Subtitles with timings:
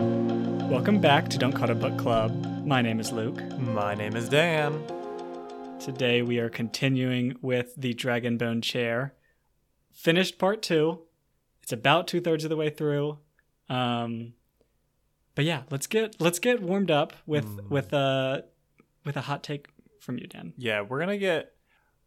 [0.00, 2.64] Welcome back to Don't Cut a Book Club.
[2.64, 3.38] My name is Luke.
[3.58, 4.82] My name is Dan.
[5.78, 9.14] Today we are continuing with the Dragonbone chair.
[9.92, 11.00] Finished part two.
[11.62, 13.18] It's about two thirds of the way through.
[13.68, 14.32] Um,
[15.34, 18.46] but yeah, let's get let's get warmed up with with a
[19.04, 19.68] with a hot take
[20.00, 20.54] from you, Dan.
[20.56, 21.52] Yeah, we're gonna get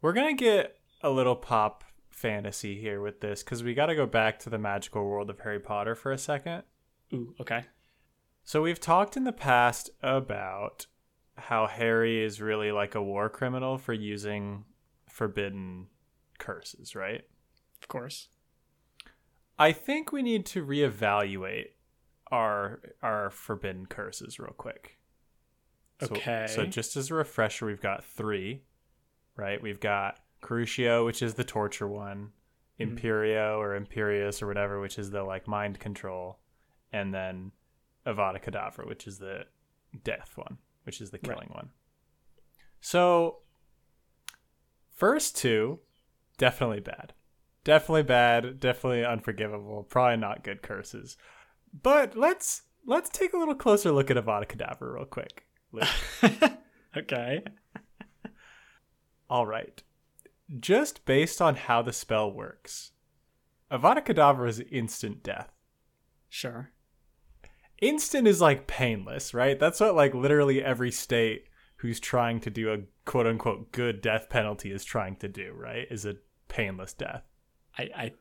[0.02, 4.08] we're gonna get a little pop fantasy here with this because we got to go
[4.08, 6.64] back to the magical world of Harry Potter for a second.
[7.14, 7.66] Ooh, okay.
[8.44, 10.88] So we've talked in the past about
[11.38, 14.66] how Harry is really like a war criminal for using
[15.10, 15.88] forbidden
[16.38, 17.22] curses, right?
[17.82, 18.28] Of course.
[19.58, 21.68] I think we need to reevaluate
[22.32, 24.98] our our forbidden curses real quick.
[26.02, 26.48] Okay.
[26.50, 28.64] So, just as a refresher, we've got three,
[29.38, 29.62] right?
[29.62, 32.34] We've got Crucio, which is the torture one,
[32.80, 32.98] Mhm.
[32.98, 36.40] Imperio or Imperius or whatever, which is the like mind control,
[36.92, 37.52] and then
[38.06, 39.46] Avada Kedavra, which is the
[40.04, 41.36] death one, which is the Right.
[41.36, 41.70] killing one.
[42.82, 43.40] So,
[44.96, 45.80] first two,
[46.38, 47.14] definitely bad.
[47.64, 51.16] Definitely bad, definitely unforgivable, probably not good curses.
[51.82, 55.46] But let's let's take a little closer look at Avada Kedavra real quick.
[56.96, 57.44] Okay.
[59.30, 59.82] All right.
[60.60, 62.92] Just based on how the spell works,
[63.72, 65.50] Avada Kedavra is instant death.
[66.30, 66.72] Sure.
[67.84, 69.60] Instant is like painless, right?
[69.60, 74.30] That's what like literally every state who's trying to do a quote unquote good death
[74.30, 75.86] penalty is trying to do, right?
[75.92, 76.16] Is a
[76.48, 77.24] painless death.
[77.78, 78.14] I I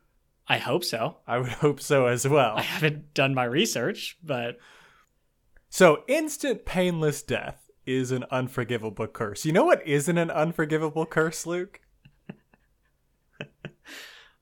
[0.49, 1.19] I hope so.
[1.29, 2.57] I would hope so as well.
[2.57, 4.59] I haven't done my research, but
[5.69, 9.45] So, instant painless death is an unforgivable curse.
[9.45, 11.81] You know what isn't an unforgivable curse, Luke?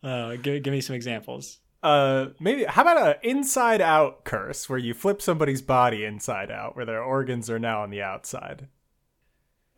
[0.02, 1.60] uh, give give me some examples.
[1.82, 6.76] Uh maybe how about a inside out curse where you flip somebody's body inside out
[6.76, 8.68] where their organs are now on the outside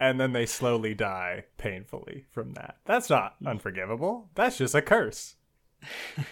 [0.01, 2.77] and then they slowly die painfully from that?
[2.85, 4.31] That's not unforgivable.
[4.35, 5.37] That's just a curse.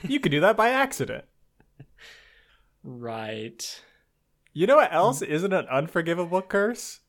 [0.03, 1.25] You could do that by accident.
[2.83, 3.83] Right.
[4.55, 7.01] you know what else isn't an unforgivable curse?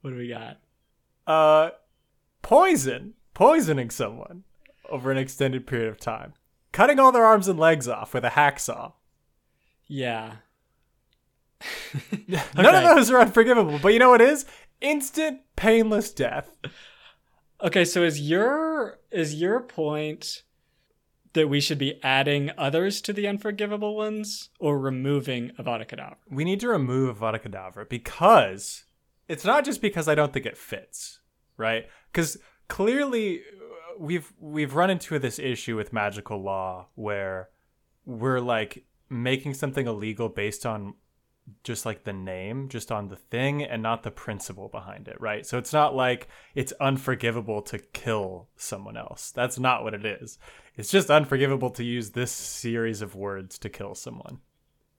[0.00, 0.58] What do we got?
[1.26, 1.70] uh
[2.42, 3.14] poison.
[3.34, 4.44] Poisoning someone
[4.90, 6.32] over an extended period of time
[6.72, 8.92] cutting all their arms and legs off with a hacksaw
[9.86, 10.36] Yeah.
[12.28, 12.76] None Okay.
[12.84, 14.44] of those are unforgivable, but you know what is?
[14.80, 16.54] Instant painless death.
[17.62, 20.42] Okay, so is your is your point
[21.32, 26.16] that we should be adding others to the unforgivable ones or removing Avada Kedavra?
[26.30, 28.84] We need to remove Avada Kedavra because
[29.28, 31.20] it's not just because I don't think it fits,
[31.56, 31.86] right?
[32.12, 32.36] Because
[32.68, 33.40] clearly
[33.98, 37.48] we've we've run into this issue with magical law where
[38.04, 40.94] we're like making something illegal based on
[41.62, 45.46] just like the name, just on the thing and not the principle behind it, right?
[45.46, 49.30] So it's not like it's unforgivable to kill someone else.
[49.30, 50.38] That's not what it is.
[50.76, 54.40] It's just unforgivable to use this series of words to kill someone.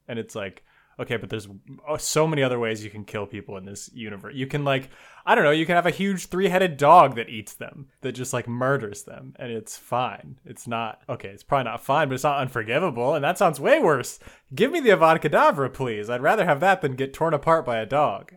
[0.07, 0.63] And it's like,
[0.99, 1.47] okay, but there's
[1.87, 4.33] oh, so many other ways you can kill people in this universe.
[4.35, 4.89] You can like,
[5.25, 8.33] I don't know, you can have a huge three-headed dog that eats them, that just
[8.33, 10.39] like murders them, and it's fine.
[10.45, 11.29] It's not okay.
[11.29, 14.19] It's probably not fine, but it's not unforgivable, and that sounds way worse.
[14.53, 16.09] Give me the Avada Kedavra, please.
[16.09, 18.33] I'd rather have that than get torn apart by a dog.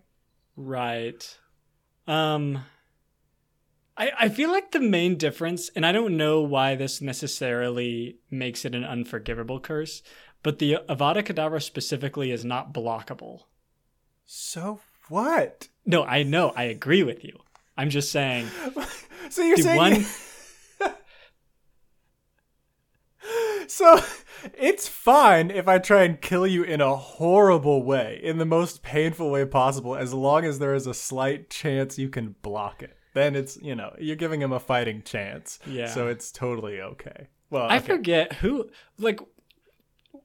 [0.57, 1.39] Right.
[2.07, 2.65] Um
[3.97, 8.65] I I feel like the main difference and I don't know why this necessarily makes
[8.65, 10.03] it an unforgivable curse,
[10.43, 13.43] but the Avada Kedavra specifically is not blockable.
[14.25, 15.69] So what?
[15.85, 17.39] No, I know, I agree with you.
[17.77, 18.49] I'm just saying
[19.31, 20.05] So you're saying one
[23.69, 24.01] So
[24.59, 28.83] it's fine if I try and kill you in a horrible way, in the most
[28.83, 32.97] painful way possible, as long as there is a slight chance you can block it.
[33.15, 35.59] Then it's, you know, you're giving him a fighting chance.
[35.67, 35.87] Yeah.
[35.87, 37.29] So it's totally okay.
[37.51, 37.87] Well, I okay.
[37.87, 39.21] forget who like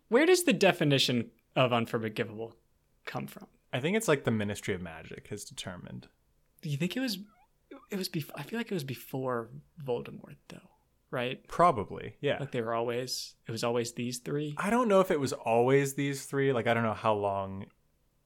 [0.09, 2.55] where does the definition of unforgivable
[3.05, 3.47] come from?
[3.73, 6.07] I think it's like the Ministry of Magic has determined.
[6.61, 7.19] Do you think it was
[7.91, 9.49] it was before I feel like it was before
[9.83, 10.69] Voldemort though,
[11.11, 11.45] right?
[11.47, 12.37] Probably, yeah.
[12.39, 14.55] Like they were always it was always these three.
[14.57, 16.53] I don't know if it was always these three.
[16.53, 17.65] Like, I don't know how long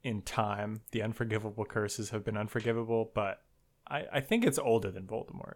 [0.04, 3.42] in time the unforgivable curses have been unforgivable, but
[3.88, 5.56] I, I think it's older than Voldemort.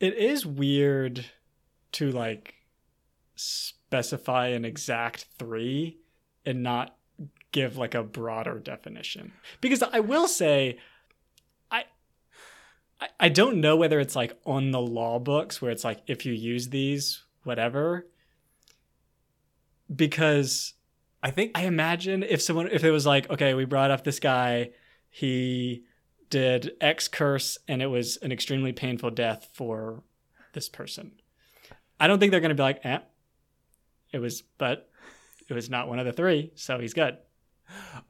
[0.00, 1.26] It is weird
[1.92, 2.54] to like
[3.86, 5.96] specify an exact 3
[6.44, 6.96] and not
[7.52, 9.32] give like a broader definition.
[9.60, 10.78] Because I will say
[11.70, 11.84] I
[13.00, 16.26] I, I don't know whether it's like on the law books where it's like if
[16.26, 18.06] you use these whatever
[19.94, 20.74] because
[21.22, 24.18] I think I imagine if someone if it was like, okay, we brought up this
[24.18, 24.70] guy,
[25.08, 25.84] he
[26.28, 30.02] did X curse and it was an extremely painful death for
[30.54, 31.12] this person.
[32.00, 32.98] I don't think they're gonna be like, eh.
[34.16, 34.88] It was but
[35.46, 37.18] it was not one of the three, so he's good.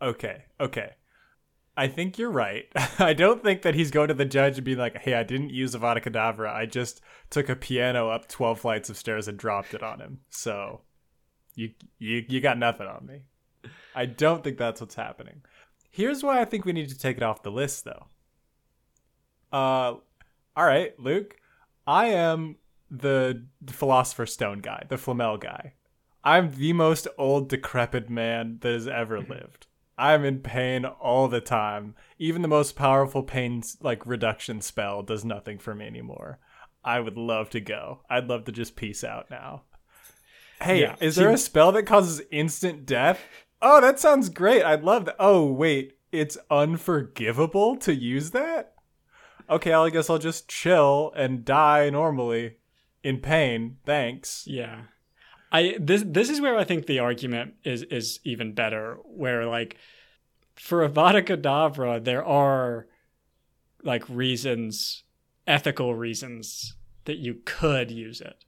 [0.00, 0.92] Okay, okay.
[1.76, 2.66] I think you're right.
[3.00, 5.50] I don't think that he's going to the judge and be like, "Hey, I didn't
[5.50, 6.54] use Avada Kedavra.
[6.54, 10.20] I just took a piano up twelve flights of stairs and dropped it on him."
[10.30, 10.82] So,
[11.56, 13.22] you you you got nothing on me.
[13.96, 15.42] I don't think that's what's happening.
[15.90, 18.06] Here's why I think we need to take it off the list, though.
[19.52, 19.96] Uh,
[20.54, 21.36] all right, Luke.
[21.84, 22.58] I am
[22.90, 25.72] the Philosopher's Stone guy, the Flamel guy.
[26.26, 29.30] I'm the most old, decrepit man that has ever mm-hmm.
[29.30, 29.68] lived.
[29.96, 31.94] I'm in pain all the time.
[32.18, 36.40] Even the most powerful pain like reduction spell does nothing for me anymore.
[36.84, 38.00] I would love to go.
[38.10, 39.62] I'd love to just peace out now.
[40.60, 40.96] Hey, Yeah.
[41.00, 43.20] is there a spell that causes instant death?
[43.62, 44.64] Oh, that sounds great.
[44.64, 45.16] I'd love that.
[45.20, 48.74] Oh, wait, it's unforgivable to use that?
[49.48, 52.56] Okay, I guess I'll just chill and die normally
[53.04, 53.76] in pain.
[53.86, 54.44] Thanks.
[54.48, 54.82] Yeah.
[55.52, 58.98] I this this is where I think the argument is is even better.
[59.04, 59.76] Where like
[60.56, 62.86] for Avada Kedavra, there are
[63.82, 65.04] like reasons,
[65.46, 68.44] ethical reasons that you could use it.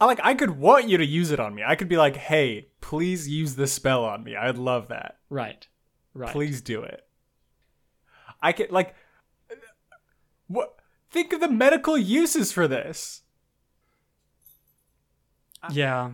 [0.00, 1.62] I like I could want you to use it on me.
[1.66, 5.18] I could be like, "Hey, please use this spell on me." I'd love that.
[5.30, 5.66] Right.
[6.14, 6.32] Right.
[6.32, 7.06] Please do it.
[8.42, 8.94] I could like
[9.50, 9.54] uh,
[10.48, 10.76] what
[11.10, 13.22] think of the medical uses for this.
[15.72, 16.10] Yeah.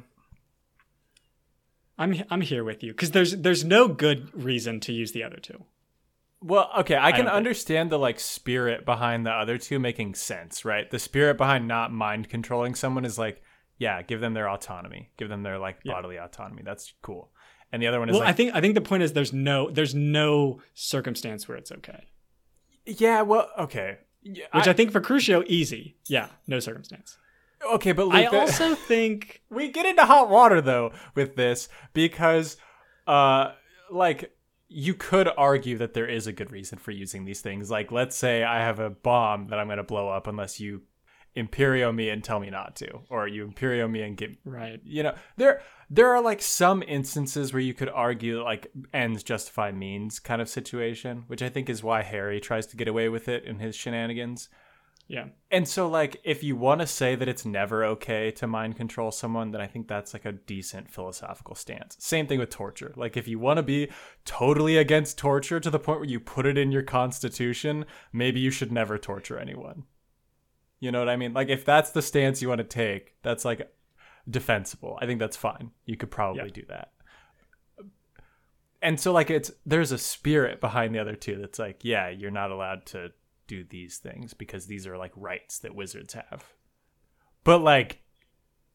[1.99, 5.37] I'm I'm here with you because there's there's no good reason to use the other
[5.37, 5.65] two.
[6.41, 10.15] Well, okay, I can don't think- understand the like spirit behind the other two making
[10.15, 10.91] sense, right?
[10.91, 13.43] The spirit behind not mind controlling someone is like,
[13.79, 15.93] yeah, give them their autonomy, give them their like Yeah.
[15.93, 16.63] bodily autonomy.
[16.65, 17.31] That's cool.
[17.71, 19.33] And the other one is Well, like, I think I think the point is there's
[19.33, 22.09] no there's no circumstance where it's okay.
[22.85, 25.97] yeah, well, okay, yeah, Which I, think for Crucio easy.
[26.09, 27.17] Yeah, no circumstance.
[27.73, 31.69] Okay, but I Luke, that- also think we get into hot water though with this
[31.93, 32.57] because
[33.07, 33.53] uh
[33.91, 34.35] like
[34.69, 38.17] you could argue that there is a good reason for using these things like let's
[38.17, 40.81] say i have a bomb that i'm going to blow up unless you
[41.35, 44.81] imperio me and tell me not to or you imperio me and get right.
[44.85, 49.73] you know there there are like some instances where you could argue like ends justify
[49.73, 53.29] means kind of situation which i think is why harry tries to get away with
[53.29, 54.51] it in his shenanigans
[55.09, 55.27] Yeah.
[55.51, 59.11] and so, like, if you want to say that it's never okay to mind control
[59.11, 61.97] someone, then I think that's like a decent philosophical stance.
[61.99, 62.95] Same thing with torture.
[62.97, 63.91] Like, if you want to be
[64.25, 68.51] totally against torture to the point where you put it in your constitution, maybe you
[68.51, 69.83] should never torture anyone.
[70.81, 71.35] You know what I mean?
[71.35, 73.71] Like, if that's the stance you want to take, that's like
[74.31, 74.99] defensible.
[75.03, 75.73] I think that's fine.
[75.85, 76.55] You could probably Yeah.
[76.55, 76.93] do that.
[78.81, 82.31] And so, like, it's there's a spirit behind the other two that's like, yeah, you're
[82.33, 83.13] not allowed to
[83.53, 86.45] do these things because these are like rights that wizards have.
[87.45, 88.03] But like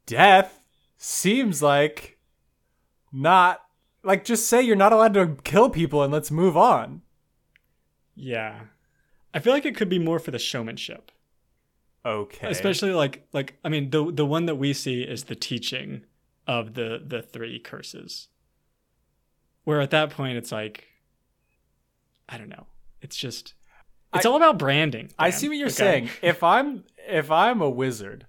[0.06, 0.60] death
[0.98, 2.20] seems like
[3.12, 3.62] not
[4.04, 7.02] like just say you're not allowed to kill people and let's move on.
[8.16, 8.62] Yeah.
[9.34, 11.12] I feel like it could be more for the showmanship.
[12.06, 12.48] Okay.
[12.48, 16.04] Especially like like I mean the the one that we see is the teaching
[16.46, 18.28] of the the three curses.
[19.64, 20.88] Where at that point it's like
[22.30, 22.68] I don't know.
[23.02, 23.56] It's just
[24.14, 25.11] it's all about branding.
[25.18, 25.73] I see what you're okay?
[25.76, 26.09] saying.
[26.21, 28.26] If I'm if I'm a wizard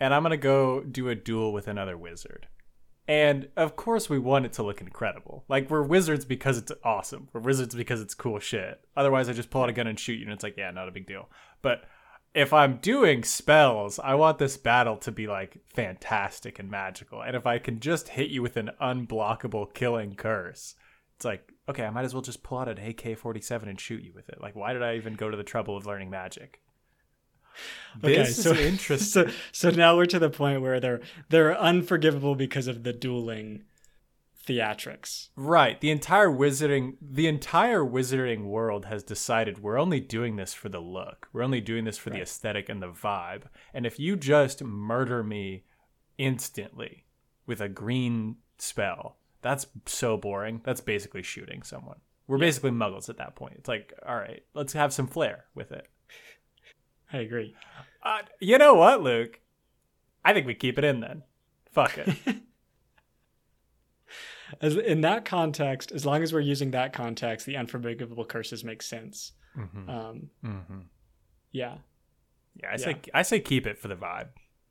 [0.00, 2.46] and I'm gonna go do a duel with another wizard,
[3.06, 5.44] and of course we want it to look incredible.
[5.48, 7.28] Like we're wizards because it's awesome.
[7.32, 8.80] We're wizards because it's cool shit.
[8.96, 10.88] Otherwise, I just pull out a gun and shoot you, and it's like, yeah, not
[10.88, 11.28] a big deal.
[11.62, 11.84] But
[12.34, 17.22] if I'm doing spells, I want this battle to be like fantastic and magical.
[17.22, 20.74] And if I can just hit you with an unblockable killing curse,
[21.16, 24.02] it's like, okay, I might as well just pull out an AK 47 and shoot
[24.02, 24.40] you with it.
[24.40, 26.60] Like, why did I even go to the trouble of learning magic?
[28.00, 29.28] This so, is interesting.
[29.28, 33.64] So, so now we're to the point where they're they're unforgivable because of the dueling
[34.46, 35.28] theatrics.
[35.36, 35.80] Right.
[35.80, 40.80] The entire wizarding the entire wizarding world has decided we're only doing this for the
[40.80, 41.28] look.
[41.32, 43.44] We're only doing this for the aesthetic and the vibe.
[43.74, 45.64] And if you just murder me
[46.16, 47.04] instantly
[47.46, 50.60] with a green spell, that's so boring.
[50.64, 51.98] That's basically shooting someone.
[52.26, 53.54] We're basically muggles at that point.
[53.58, 55.86] It's like, all right, let's have some flair with it.
[57.12, 57.54] I agree.
[58.02, 59.40] Uh, you know what, Luke?
[60.24, 61.22] I think we keep it in then.
[61.72, 62.16] Fuck it.
[64.62, 68.82] As in that context, as long as we're using that context, the unforgivable curses make
[68.82, 69.32] sense.
[69.54, 70.80] hmm Um, hmm
[71.52, 71.78] yeah,
[72.56, 74.28] Yeah, I say I say keep it for the vibe.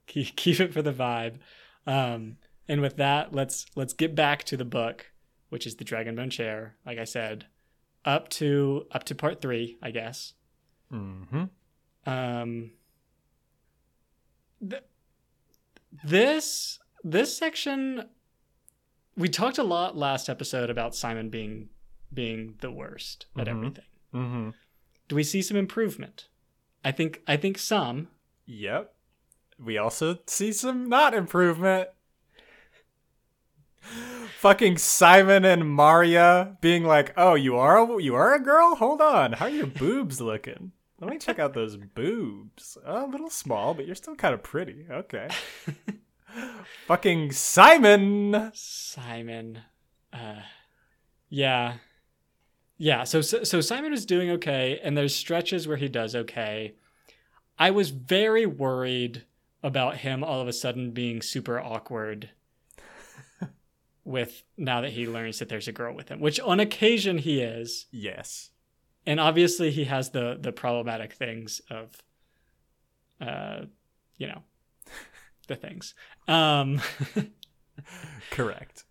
[0.08, 1.38] keep, keep it for the vibe.
[1.86, 5.12] Um, and with that, let's let's get back to the book
[5.50, 7.46] which is the Dragonbone chair, like I said,
[8.04, 10.34] up to up to part three, I guess.
[10.92, 11.44] Mm-hmm.
[12.06, 12.72] Um,
[14.70, 14.84] th-
[16.04, 18.04] this this section,
[19.16, 21.70] we talked a lot last episode about Simon being
[22.14, 23.52] being the worst at Mhm.
[23.52, 23.86] everything.
[24.14, 24.50] Mm-hmm.
[25.08, 26.28] Do we see some improvement?
[26.84, 28.10] I think I think some.
[28.46, 28.94] Yep.
[29.60, 31.90] We also see some not improvement.
[34.40, 38.76] Fucking Simon and Marya being like, "Oh, you are a, you are a girl.
[38.76, 40.72] Hold on, how are your boobs looking?
[41.00, 42.78] Let me check out those boobs.
[42.86, 44.86] Oh, a little small, but you're still kind of pretty.
[44.90, 45.30] Okay."
[46.88, 48.52] Fucking Simon.
[48.54, 49.60] Simon.
[50.14, 50.42] Uh,
[51.30, 51.76] yeah.
[52.78, 56.76] Yeah, so, so so Simon is doing okay and there's stretches where he does okay.
[57.58, 59.24] I was very worried
[59.64, 62.30] about him all of a sudden being super awkward
[64.08, 67.42] with now that he learns that there's a girl with him, which on occasion he
[67.42, 67.88] is.
[67.92, 68.52] Yes.
[69.06, 71.92] And obviously he has the the problematic things of
[73.20, 73.66] uh
[74.18, 74.42] you know
[75.48, 75.94] the things.
[76.28, 76.82] Um
[78.32, 78.86] Correct.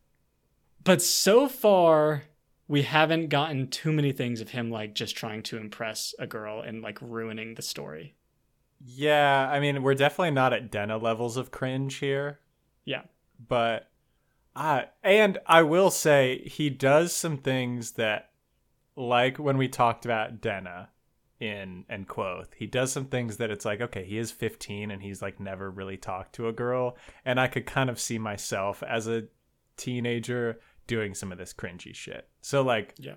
[0.85, 2.25] but so far
[2.69, 6.61] we haven't gotten too many things of him like just trying to impress a girl
[6.61, 8.15] and like ruining the story.
[8.85, 12.41] Yeah, I mean, we're definitely not at Denna levels of cringe here.
[12.85, 13.03] Yeah.
[13.49, 13.89] But
[14.57, 18.31] uh and I will say he does some things that
[18.97, 20.89] like when we talked about Denna
[21.39, 25.03] in and Kvothe, he does some things that it's like, okay, he is 15 and
[25.03, 26.97] he's like never really talked to a girl.
[27.27, 29.25] And I could kind of see myself as a
[29.77, 32.27] teenager doing some of this cringy shit.
[32.41, 33.17] So like Yeah.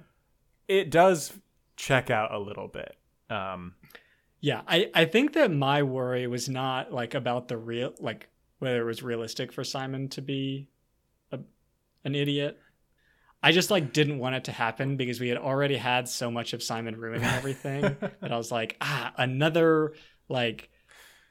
[0.67, 1.31] it does
[1.77, 2.98] check out a little bit.
[3.29, 3.75] Um
[4.41, 8.27] Yeah, I I think that my worry was not like about the real like
[8.58, 10.67] whether it was realistic for Simon to be
[12.10, 12.58] an idiot.
[13.42, 16.51] I just like didn't want it to happen because we had already had so much
[16.54, 17.82] of Simon ruining everything
[18.22, 19.94] that I was like, ah, another
[20.28, 20.70] like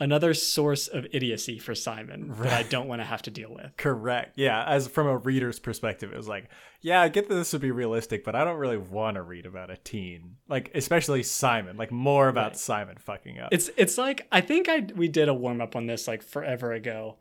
[0.01, 3.77] another source of idiocy for Simon that I don't want to have to deal with.
[3.77, 4.39] Correct.
[4.39, 6.49] Yeah, as from a reader's perspective, it was like,
[6.81, 9.45] yeah, I get that this would be realistic, but I don't really want to read
[9.45, 12.57] about a teen, like especially Simon, like more about Right.
[12.57, 13.49] Simon fucking up.
[13.53, 16.73] It's it's like I think I we did a warm up on this like forever
[16.73, 17.17] ago,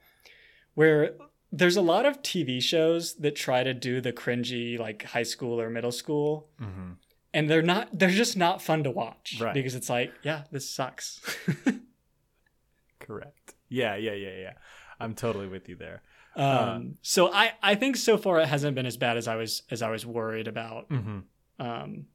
[0.76, 1.16] where
[1.60, 5.60] there's a lot of TV shows that try to do the cringy like high school
[5.62, 6.92] or middle school, hmm
[7.34, 9.54] and they're not they're just not fun to watch Right.
[9.54, 11.20] because it's like yeah this sucks.
[13.00, 13.54] Correct.
[13.70, 14.54] Yeah, yeah, yeah, yeah.
[15.00, 16.02] I'm totally with you there.
[16.36, 16.80] um, Uh.
[17.02, 19.82] so I I think so far it hasn't been as bad as I was as
[19.82, 20.86] I was worried about.
[20.90, 21.20] hmm
[21.60, 22.06] Um,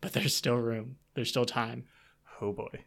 [0.00, 0.96] but there's still room.
[1.14, 1.84] There's still time.
[2.40, 2.84] Oh boy.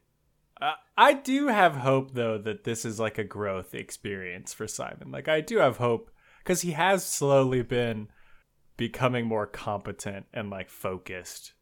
[0.59, 5.11] Uh, I do have hope though that this is like a growth experience for Simon.
[5.11, 6.09] Like I do have hope
[6.43, 8.07] because he has slowly been
[8.75, 11.53] becoming more competent and like focused,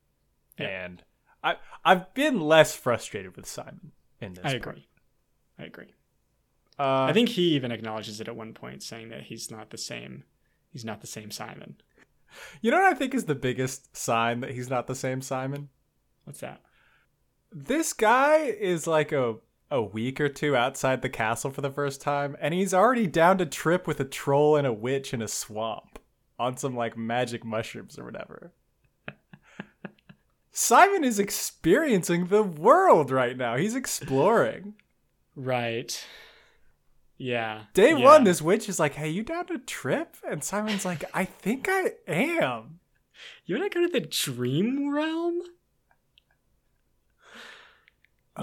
[0.58, 0.68] Yeah.
[0.86, 1.04] and
[1.44, 4.46] I I've been less frustrated with Simon in this.
[4.46, 4.56] I part.
[4.56, 4.88] agree.
[5.60, 5.94] I agree.
[6.78, 9.78] Uh, I think he even acknowledges it at one point, saying that he's not the
[9.78, 10.24] same.
[10.72, 11.78] He's not the same Simon.
[12.62, 15.70] you know what I think is the biggest sign that he's not the same Simon.
[16.26, 16.62] What's that?
[17.58, 19.36] This guy is like a
[19.72, 23.38] a week or two outside the castle for the first time, and he's already down
[23.38, 25.98] to trip with a troll and a witch in a swamp
[26.38, 28.52] on some like magic mushrooms or whatever.
[30.52, 33.56] Simon is experiencing the world right now.
[33.56, 34.74] He's exploring.
[35.34, 36.06] Right.
[37.18, 37.64] Yeah.
[37.74, 38.04] Day yeah.
[38.04, 41.68] one, this witch is like, "Hey, you down to trip?" And Simon's like, "I think
[41.70, 42.82] I am."
[43.46, 45.42] You want to go to the dream realm?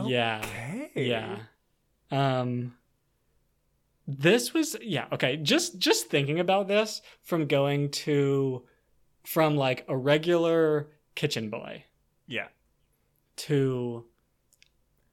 [0.07, 0.41] Yeah.
[0.45, 0.91] Okay.
[0.97, 1.39] Yeah.
[2.11, 2.75] Um
[4.07, 5.37] this was yeah, okay.
[5.37, 8.65] Just just thinking about this from going to
[9.25, 11.85] from like a regular kitchen boy
[12.27, 12.49] Yeah.
[13.37, 14.05] to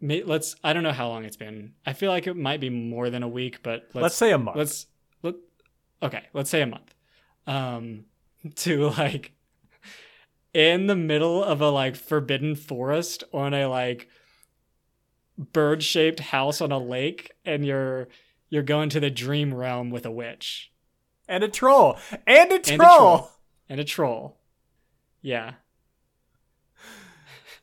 [0.01, 1.73] let's I don't know how long it's been.
[1.85, 4.37] I feel like it might be more than a week, but let's Let's, say a
[4.37, 4.57] month.
[4.57, 4.87] let's
[5.23, 5.35] let
[6.01, 6.95] okay let's say a month
[7.45, 8.05] um
[8.55, 9.33] to like
[10.53, 14.09] in the middle of a like forbidden forest on a like
[15.39, 18.07] bird shaped house on a lake and you're
[18.49, 20.71] you're going to the dream realm with a witch
[21.27, 21.97] and a troll.
[22.27, 22.77] And a a troll.
[22.77, 23.31] troll.
[23.69, 24.37] and a troll
[25.21, 25.53] yeah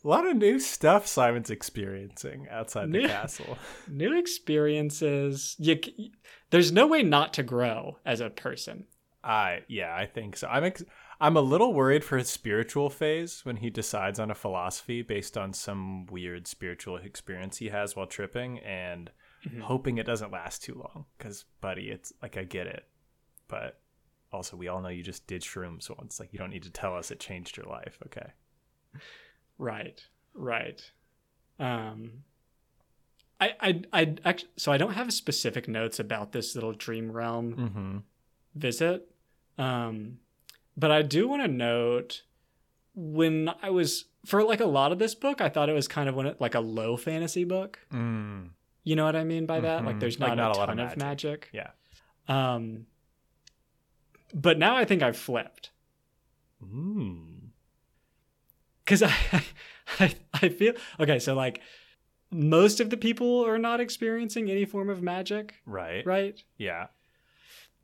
[0.05, 3.59] A lot of new stuff Simon's experiencing outside the castle.
[3.89, 5.79] new experiences you
[6.51, 8.87] there's no way not to grow as a person
[9.25, 10.47] I yeah, I think so.
[10.47, 10.85] I'm ex-
[11.21, 15.37] I'm a little worried for his spiritual phase when he decides on a philosophy based
[15.39, 19.11] on some weird spiritual experience he has while tripping, and
[19.45, 19.61] Mhm.
[19.63, 21.07] hoping it doesn't last too long.
[21.17, 22.89] Because, buddy, it's like I get it,
[23.49, 23.81] but
[24.33, 26.19] Also, we all know you just did shrooms once.
[26.21, 27.97] Like, you don't need to tell us it changed your life.
[28.07, 28.33] Okay.
[29.57, 30.05] Right.
[30.35, 30.93] Right.
[31.59, 32.25] Um
[33.41, 37.55] I I I actually so I don't have specific notes about this little dream realm
[37.57, 37.99] Mm-hmm.
[38.57, 39.11] visit.
[39.59, 40.19] Um
[40.77, 42.23] but I do want to note
[42.95, 46.09] when I was for like a lot of this book, I thought it was kind
[46.09, 47.79] of one of- like a low fantasy book.
[47.93, 48.51] Mm.
[48.85, 49.85] You know what I mean by that?
[49.85, 50.01] Like Mhm.
[50.01, 51.49] there's Like, not, not a a lot ton of of magic.
[51.53, 51.71] Yeah.
[52.29, 52.87] Um
[54.35, 55.71] but now I think I've flipped.
[56.65, 57.51] Mm.
[58.85, 59.03] because
[59.33, 59.43] I,
[60.01, 61.19] I I feel okay.
[61.19, 61.61] So like
[62.31, 66.05] most of the people are not experiencing any form of magic, Right.
[66.07, 66.43] right?
[66.59, 66.87] Yeah.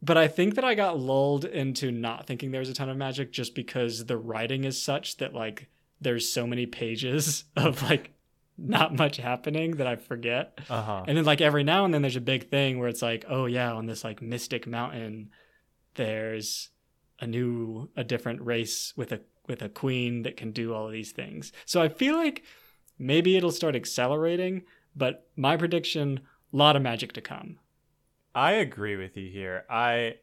[0.02, 2.96] But I think that I got lulled into not thinking there was a ton of
[2.96, 5.68] magic just because the writing is such that like
[6.00, 8.12] there's so many pages of like
[8.58, 10.58] not much happening that I forget.
[10.68, 11.04] Uh huh.
[11.06, 13.46] And then like every now and then there's a big thing where it's like, oh
[13.46, 15.30] yeah, on this like mystic mountain,
[15.94, 16.70] there's
[17.20, 20.92] a new a different race with a with a queen that can do all of
[20.92, 21.52] these things.
[21.64, 22.42] So I feel like
[22.98, 24.62] maybe it'll start accelerating,
[24.94, 26.20] but my prediction,
[26.52, 27.58] a lot of magic to come.
[28.34, 29.64] I agree with you here.
[29.68, 30.16] I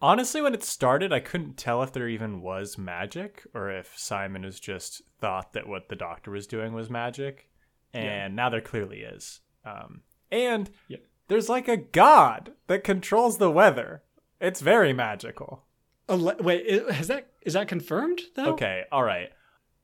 [0.00, 4.42] honestly, when it started, I couldn't tell if there even was magic or if Simon
[4.42, 7.48] was just thought that what the doctor was doing was magic,
[7.92, 8.28] and Yeah.
[8.28, 9.40] now there clearly is.
[9.64, 10.98] Um, and Yeah.
[11.28, 14.02] there's like a god that controls the weather.
[14.40, 15.64] It's very magical.
[16.08, 18.52] Ele- wait, i- has that is that confirmed though?
[18.54, 19.30] Okay, all right.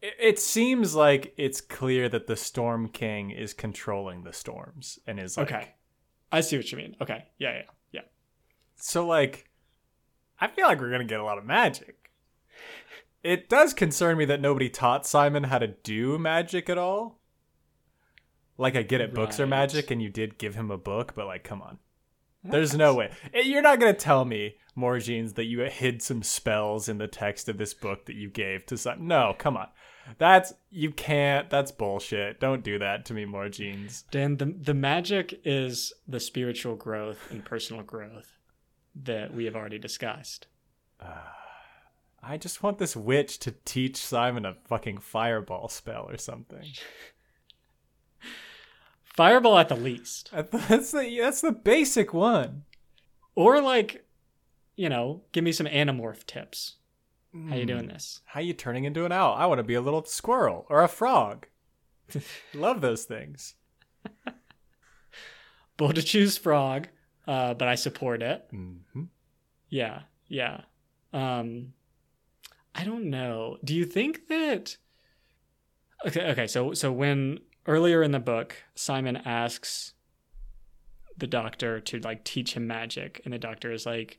[0.02, 5.18] It, it seems like it's clear that the Storm King is controlling the storms and
[5.20, 5.74] is like Okay.
[6.32, 6.96] I see what you mean.
[7.00, 7.24] Okay.
[7.38, 7.62] Yeah, yeah.
[7.92, 8.00] Yeah.
[8.76, 9.48] So like
[10.40, 11.96] I feel like we're going to get a lot of magic.
[13.22, 17.18] It does concern me that nobody taught Simon how to do magic at all.
[18.56, 21.26] Like I get it books are magic and you did give him a book, but
[21.26, 21.78] like come on.
[22.42, 23.10] There's no way.
[23.34, 27.06] Eh, You're not going to tell me, Morgenes, that you hid some spells in the
[27.06, 29.08] text of this book that you gave to Simon.
[29.08, 29.68] No, come on.
[30.18, 31.48] That's you can't.
[31.50, 32.40] That's bullshit.
[32.40, 34.04] Don't do that to me, Morgenes.
[34.10, 38.36] Dan, the the magic is the spiritual growth and personal growth
[39.04, 40.46] that we have already discussed.
[42.22, 46.64] I just want this witch to teach Simon a fucking fireball spell or something.
[49.02, 50.30] Fireball at the least.
[50.32, 52.64] That's the that's the basic one.
[53.34, 54.06] Or like,
[54.76, 56.76] you know, give me some anamorph tips.
[57.48, 58.20] How you doing this?
[58.24, 59.34] How you turning into an owl?
[59.34, 61.46] I want to be a little squirrel or a frog.
[62.54, 63.54] Love those things.
[65.76, 66.88] Bold to choose frog,
[67.26, 68.46] uh, but I support it.
[68.50, 69.04] hmm
[69.68, 70.62] Yeah, yeah.
[71.12, 71.72] Um,
[72.74, 73.58] I don't know.
[73.64, 74.76] Do you think that?
[76.06, 76.46] Okay, okay.
[76.46, 79.94] So, so when earlier in the book, Simon asks
[81.16, 84.18] the doctor to like teach him magic, and the doctor is like,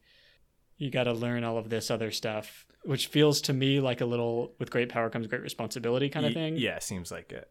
[0.77, 4.05] "You got to learn all of this other stuff," which feels to me like a
[4.05, 6.55] little "with great power comes great responsibility" kind of thing.
[6.57, 7.49] Yeah, seems like it.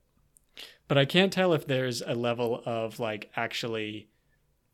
[0.89, 4.09] But I can't tell if there's a level of like actually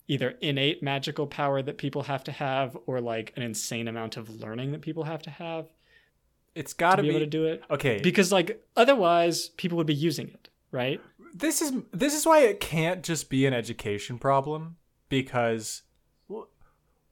[0.09, 4.31] either innate magical power that people have to have or like an insane amount of
[4.31, 5.67] learning that people have to have
[6.55, 7.63] It's got to be, be, able to do it.
[7.71, 8.01] okay.
[8.03, 11.01] Because like otherwise people would be using it, right?
[11.35, 14.77] this is this is why it can't just be an education problem
[15.11, 15.83] because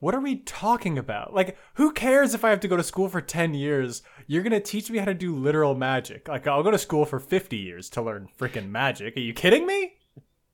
[0.04, 1.32] what are we talking about?
[1.32, 4.02] Like who cares if I have to go to school for 10 years?
[4.26, 6.28] You're going to teach me how to do literal magic.
[6.28, 9.16] Like I'll go to school for 50 years to learn freaking magic.
[9.16, 9.94] Are you kidding me?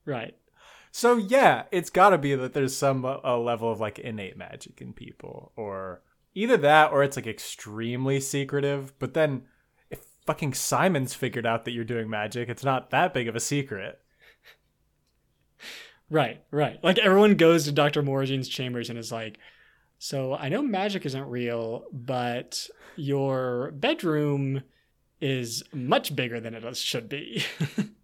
[0.04, 0.36] Right.
[0.92, 4.80] So yeah, it's got to be that there's some a level of like innate magic
[4.80, 9.42] in people or either that or it's like extremely secretive, but then
[9.90, 13.40] if fucking Simon's figured out that you're doing magic, it's not that big of a
[13.40, 13.98] secret.
[16.10, 16.82] Right, right.
[16.82, 18.02] Like everyone goes to Dr.
[18.02, 19.38] Morgenes's chambers and is like,
[19.98, 24.62] "So I know magic isn't real, but your bedroom
[25.20, 27.44] is much bigger than it should be."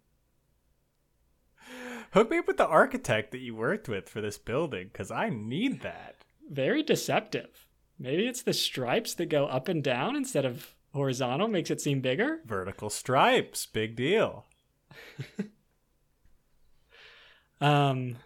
[2.11, 5.29] Hook me up with the architect that you worked with for this building, because I
[5.29, 6.15] need that.
[6.49, 7.67] Very deceptive.
[7.99, 11.99] Maybe it's the stripes that go up and down instead of horizontal makes it seem
[11.99, 12.39] bigger.
[12.45, 14.45] Vertical stripes, big deal.
[17.61, 18.17] Um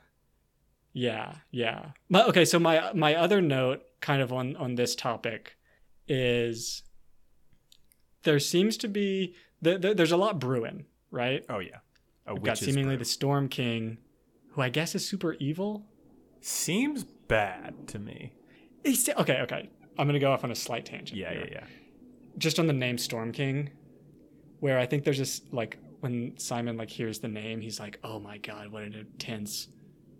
[0.94, 1.92] yeah, yeah.
[2.10, 5.56] But okay, so my my other note kind of on on this topic
[6.08, 6.84] is
[8.24, 11.46] there seems to be the, the, there's a lot brewing, right?
[11.50, 11.78] Oh yeah,
[12.28, 13.00] a We've got seemingly brew.
[13.00, 13.98] the Storm King,
[14.52, 15.86] who I guess is super evil.
[16.42, 18.34] seems bad to me.
[18.84, 19.70] He's, okay, okay.
[19.98, 21.20] I'm gonna go off on a slight tangent.
[21.20, 21.48] Yeah, here.
[21.52, 21.64] yeah, yeah.
[22.38, 23.70] just on the name Storm King,
[24.60, 28.20] where I think there's this like when Simon like hears the name, he's like, "Oh
[28.20, 29.68] my god, what an intense,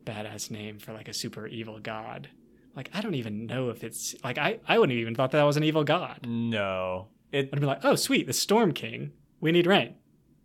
[0.06, 2.30] badass name for like a super evil god."
[2.74, 5.44] like I don't even know if it's like I I wouldn't have even thought that
[5.44, 6.26] was an evil god.
[6.26, 7.10] No.
[7.34, 9.12] It I'd be like, oh sweet, the Storm King.
[9.42, 9.96] We need rain.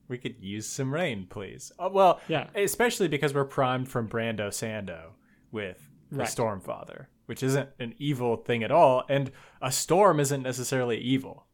[0.09, 1.71] we could use some rain, please.
[1.79, 2.49] Uh, well, Yeah.
[2.57, 5.11] especially because we're primed from Brando Sando
[5.53, 6.29] with the Right.
[6.29, 9.31] Stormfather, which isn't an evil thing at all, and
[9.63, 11.47] a storm isn't necessarily evil.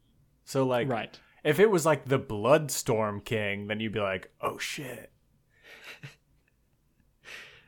[0.45, 1.19] So like Right.
[1.43, 5.11] If it was like the Bloodstorm King, then you'd be like, "Oh shit."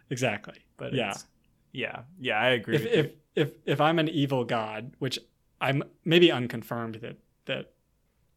[0.07, 0.59] Exactly.
[0.77, 1.09] But yeah.
[1.09, 1.25] it's,
[1.71, 2.75] yeah, yeah, I agree.
[2.75, 5.17] If if if if I'm an evil god, which
[5.59, 7.73] I'm maybe unconfirmed that that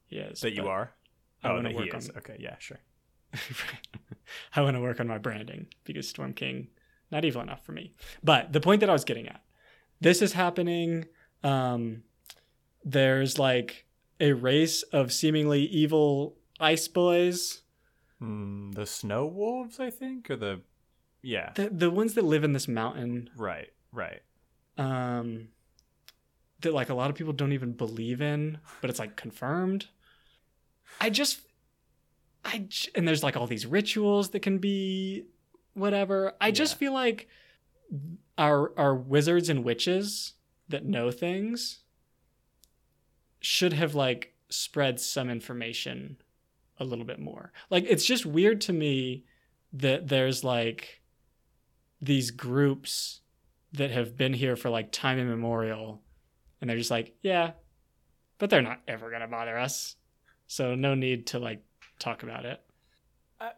[0.06, 0.40] he is.
[0.40, 0.92] that you are.
[1.44, 2.10] I oh, that work he on is.
[2.16, 2.80] Okay, yeah, sure.
[4.56, 6.68] I want to work on my branding because Storm King
[7.10, 7.94] not evil enough for me.
[8.22, 9.42] But the point that I was getting at,
[10.00, 11.06] this is happening.
[11.42, 12.02] Um,
[12.84, 13.86] there's like
[14.20, 17.62] a race of seemingly evil ice boys,
[18.20, 20.60] Mm, the Snow Wolves, I think, or the
[21.22, 23.30] yeah, the the ones that live in this mountain.
[23.36, 24.20] right, right.
[24.76, 25.48] Um,
[26.60, 29.86] that like a lot of people don't even believe in, but it's like confirmed.
[31.00, 31.40] I just,
[32.44, 35.24] I j- and there's like all these rituals that can be
[35.74, 36.32] whatever.
[36.40, 37.28] I just feel like
[38.36, 40.34] our our wizards and witches
[40.68, 41.80] that know things
[43.48, 46.18] should have like spread some information
[46.78, 47.50] a little bit more.
[47.70, 49.24] Like it's just weird to me
[49.72, 51.00] that there's like
[52.02, 53.20] these groups
[53.72, 56.02] that have been here for like time immemorial
[56.60, 57.52] and they're just like, yeah,
[58.36, 59.96] but they're not ever going to bother us.
[60.46, 61.62] So no need to like
[61.98, 62.60] talk about it.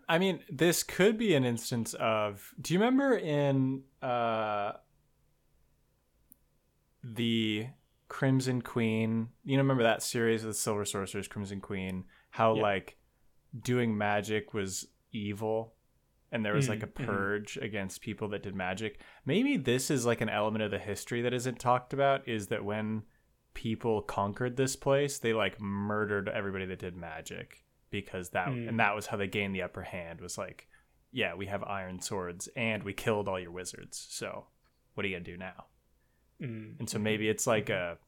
[0.09, 2.55] I- mean, this could be an instance of.
[2.61, 4.73] Do you remember in uh,
[7.03, 7.67] the
[8.11, 9.29] Crimson Queen?
[9.45, 12.05] You know, remember that series of the Silver Sorcerers, Crimson Queen?
[12.31, 12.63] How Yeah.
[12.63, 12.99] like
[13.59, 15.75] doing magic was evil,
[16.31, 17.07] and there was like a Mm, mhm.
[17.07, 19.01] purge against people that did magic.
[19.25, 22.29] Maybe this is like an element of the history that isn't talked about.
[22.29, 23.05] Is that when
[23.55, 28.69] people conquered this place, they like murdered everybody that did magic because that Mm.
[28.69, 30.21] and that was how they gained the upper hand.
[30.21, 30.69] Was like,
[31.13, 33.99] yeah, we have iron swords and we killed all your wizards.
[34.11, 34.47] So
[34.95, 35.67] what are you gonna do now?
[36.41, 36.79] Mm.
[36.79, 37.99] And so maybe it's like a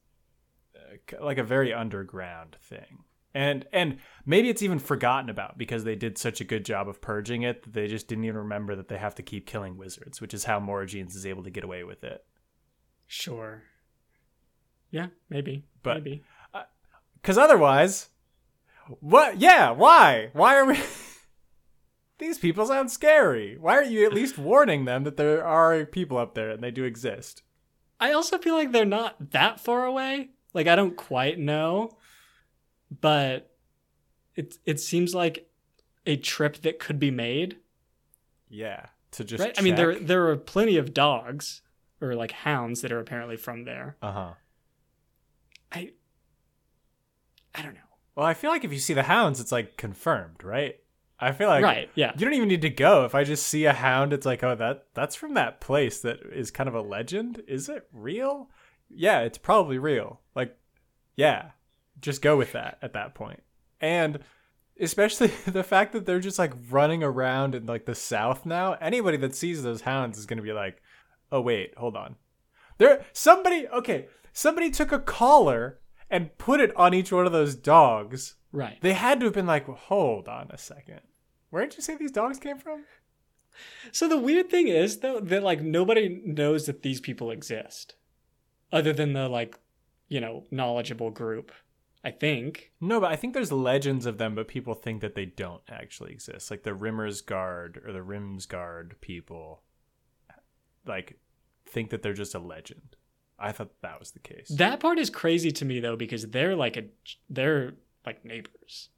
[1.21, 3.05] like a very underground thing.
[3.35, 7.01] And and maybe it's even forgotten about because they did such a good job of
[7.01, 10.21] purging it that they just didn't even remember that they have to keep killing wizards,
[10.21, 12.25] which is how Morgenes is able to get away with it.
[13.07, 13.62] Sure.
[14.90, 15.64] Yeah, maybe.
[15.83, 16.23] But- maybe.
[17.14, 18.09] Because otherwise,
[19.01, 19.38] what?
[19.38, 20.31] Yeah, why?
[20.33, 20.79] Why are we?
[22.18, 23.57] These people sound scary.
[23.59, 26.71] Why aren't you at least warning them that there are people up there and they
[26.71, 27.42] do exist?
[28.03, 30.31] I also feel like they're not that far away.
[30.53, 31.97] Like I don't quite know,
[33.01, 33.55] but
[34.35, 35.49] it it seems like
[36.05, 37.59] a trip that could be made.
[38.49, 39.41] Yeah, to just.
[39.41, 39.55] right?
[39.57, 41.62] I mean, there there are plenty of dogs
[42.01, 43.97] or like hounds that are apparently from there.
[44.03, 44.33] Uh huh.
[45.71, 45.93] I
[47.55, 47.81] I don't know.
[48.17, 50.81] Well, I feel like if you see the hounds, it's like confirmed, right?
[51.23, 51.89] I feel like right?
[51.95, 52.11] Yeah.
[52.19, 53.05] you don't even need to go.
[53.05, 56.19] If I just see a hound, it's like, oh, that that's from that place that
[56.33, 57.43] is kind of a legend.
[57.47, 58.51] Is it real?
[58.91, 60.21] Yeah, it's probably real.
[60.35, 60.59] Like,
[61.15, 61.51] yeah,
[62.01, 63.41] just go with that at that point.
[63.81, 64.19] And
[64.81, 68.73] especially the fact that they're just like running around in like the south now.
[68.81, 70.83] Anybody that sees those hounds is gonna be like,
[71.31, 72.17] oh wait, hold on.
[72.79, 73.69] There, somebody.
[73.69, 75.79] Okay, somebody took a collar
[76.11, 78.35] and put it on each one of those dogs.
[78.51, 78.79] Right.
[78.83, 81.01] They had to have been like, hold on a second.
[81.53, 82.85] Where did you say these dogs came from?
[83.91, 87.95] So the weird thing is though that like nobody knows that these people exist,
[88.73, 89.59] other than the like,
[90.09, 91.53] you know, knowledgeable group.
[92.03, 92.73] I think.
[92.81, 96.12] No, but I think there's legends of them, but people think that they don't actually
[96.12, 96.51] exist.
[96.51, 99.62] Like the Rimmersgard or the Rimmersgard people,
[100.85, 101.21] like,
[101.65, 102.97] think that they're just a legend.
[103.38, 104.49] I thought that was the case.
[104.57, 106.85] That part is crazy to me though because they're like a
[107.29, 107.75] they're
[108.07, 108.88] like neighbors.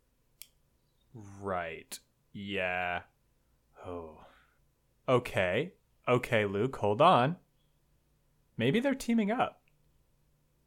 [1.41, 1.99] right.
[2.35, 3.03] Yeah.
[3.87, 4.19] Oh.
[5.09, 5.73] Okay.
[6.07, 7.37] Okay, Luke, hold on.
[8.59, 9.63] Maybe they're teaming up.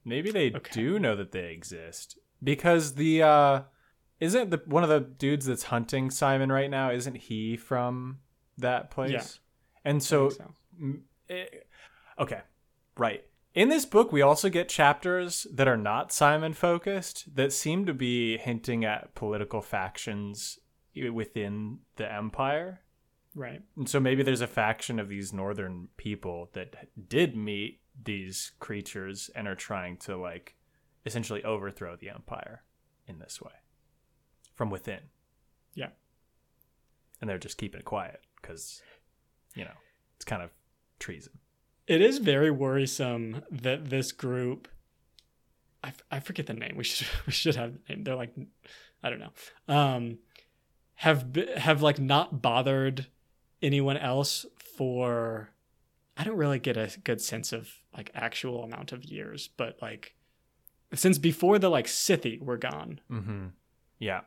[0.04, 0.72] Maybe they Okay.
[0.72, 2.18] do know that they exist.
[2.44, 3.62] Because the uh
[4.20, 8.20] isn't the one of the dudes that's hunting Simon right now, isn't he from
[8.58, 9.12] that place?
[9.12, 9.92] Yeah.
[9.92, 10.54] And so, so.
[10.82, 11.46] m- eh,
[12.18, 12.42] okay,
[12.98, 13.24] right.
[13.54, 17.94] In this book, we also get chapters that are not Simon focused that seem to
[17.94, 20.60] be hinting at political factions
[21.10, 22.82] within the empire.
[23.36, 23.62] right.
[23.76, 26.76] And so maybe there's a faction of these northern people that
[27.10, 30.56] did meet these creatures and are trying to like
[31.06, 32.64] essentially overthrow the empire
[33.08, 33.54] in this way
[34.56, 35.00] from within.
[35.74, 35.90] Yeah.
[37.22, 38.82] And they're just keeping it quiet because,
[39.56, 39.78] you know,
[40.16, 40.52] it's kind of
[41.00, 41.34] treason.
[41.88, 44.68] it is very worrisome that this group
[45.84, 48.34] I, f- I forget the name we should we should have the name they're like
[49.04, 49.32] i don't know
[49.68, 50.18] um
[50.98, 53.08] have have like not bothered
[53.62, 54.46] anyone else
[54.78, 55.50] for
[56.18, 60.16] i don't really get a good sense of like actual amount of years but like
[60.94, 63.48] since before the like Sithi were gone Mm-hmm.
[64.00, 64.22] Yeah.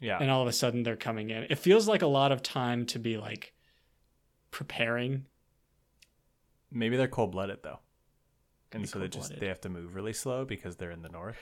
[0.00, 0.18] Yeah.
[0.20, 2.86] and all of a sudden they're coming in it feels like a lot of time
[2.86, 3.52] to be like
[4.50, 5.24] preparing
[6.70, 7.78] Maybe they're cold blooded though.
[8.70, 11.08] Could And so they just they have to move really slow because they're in the
[11.08, 11.38] north.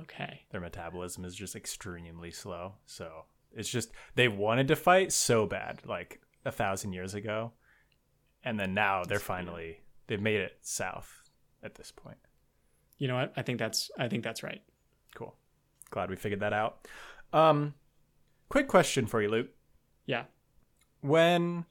[0.00, 2.74] okay Their metabolism is just extremely slow.
[2.86, 3.24] So
[3.56, 7.52] it's just they wanted to fight so bad, like a thousand years ago.
[8.44, 11.22] And then now they're finally they've made it south
[11.62, 12.18] at this point.
[12.98, 14.62] you know what i think that's i think that's right
[15.14, 15.34] Cool.
[15.90, 16.86] Glad we figured that out.
[17.32, 17.74] Um
[18.50, 19.48] quick question for you, Luke.
[20.04, 20.24] yeah
[21.00, 21.64] when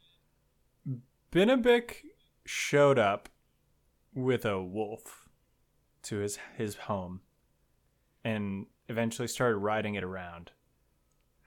[1.31, 1.97] Binabik
[2.45, 3.29] showed up
[4.13, 5.27] with a wolf
[6.03, 7.21] to his his home
[8.23, 10.51] and eventually started riding it around,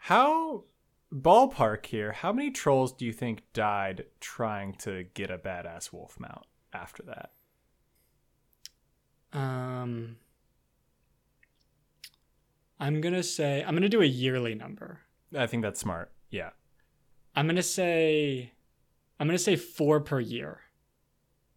[0.07, 0.63] how
[1.13, 2.13] ballpark here?
[2.13, 7.03] How many trolls do you think died trying to get a badass wolf mount after
[7.03, 7.33] that?
[9.37, 10.19] Um,
[12.79, 15.01] I'm gonna say I'm gonna do a yearly number.
[15.37, 16.13] I think that's smart.
[16.31, 16.51] Yeah.
[17.35, 18.53] I'm gonna say
[19.19, 20.61] I'm gonna say four per year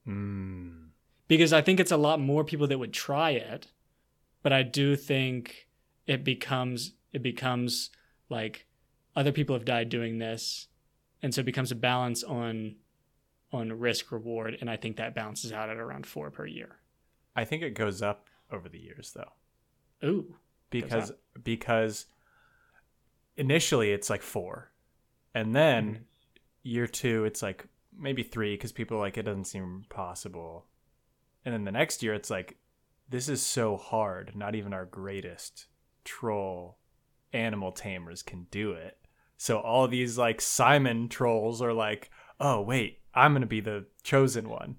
[0.08, 0.88] Mm.
[1.28, 3.68] because I think it's a lot more people that would try it,
[4.42, 5.68] but I do think
[6.08, 7.92] it becomes it becomes
[8.30, 8.66] like
[9.16, 10.68] other people have died doing this,
[11.22, 12.76] and so it becomes a balance on
[13.52, 16.78] on risk reward, and I think that balances out at around four per year.
[17.36, 20.08] I think it goes up over the years though.
[20.08, 20.36] Ooh,
[20.70, 21.12] because
[21.44, 22.06] because
[23.38, 24.72] initially it's like four
[25.34, 26.04] and then Mhm.
[26.64, 27.66] year two it's like
[27.98, 30.68] maybe three because people are like it doesn't seem possible
[31.46, 32.58] and then the next year it's like
[33.08, 35.68] this is so hard not even our greatest
[36.04, 36.79] troll
[37.34, 38.98] animal tamers can do it
[39.38, 44.50] so all these like simon trolls are like oh wait i'm gonna be the chosen
[44.50, 44.76] one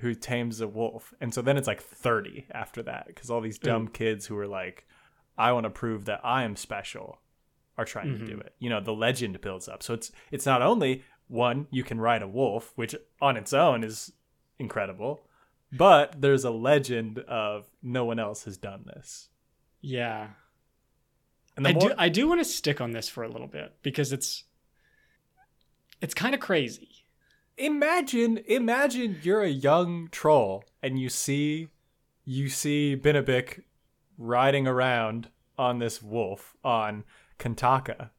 [0.00, 3.58] who tames a wolf and so then it's like 30 after that because all these
[3.58, 4.86] dumb kids who are like
[5.36, 7.20] I want to prove that I am special
[7.76, 8.40] are trying to do Mhm.
[8.40, 8.54] it.
[8.58, 9.84] You know, the legend builds up.
[9.84, 13.84] So it's it's not only one you can ride a wolf, which on its own
[13.84, 14.12] is
[14.58, 15.28] incredible,
[15.70, 19.28] but there's a legend of no one else has done this.
[19.80, 20.30] yeah.
[21.58, 23.46] And the I more do I do want to stick on this for a little
[23.46, 24.44] bit because it's
[26.00, 27.04] it's kind of crazy.
[27.56, 31.68] imagine imagine you're a young troll and you see
[32.24, 33.62] you see Binabik
[34.16, 37.02] riding around on this wolf on
[37.38, 38.10] Qantaqa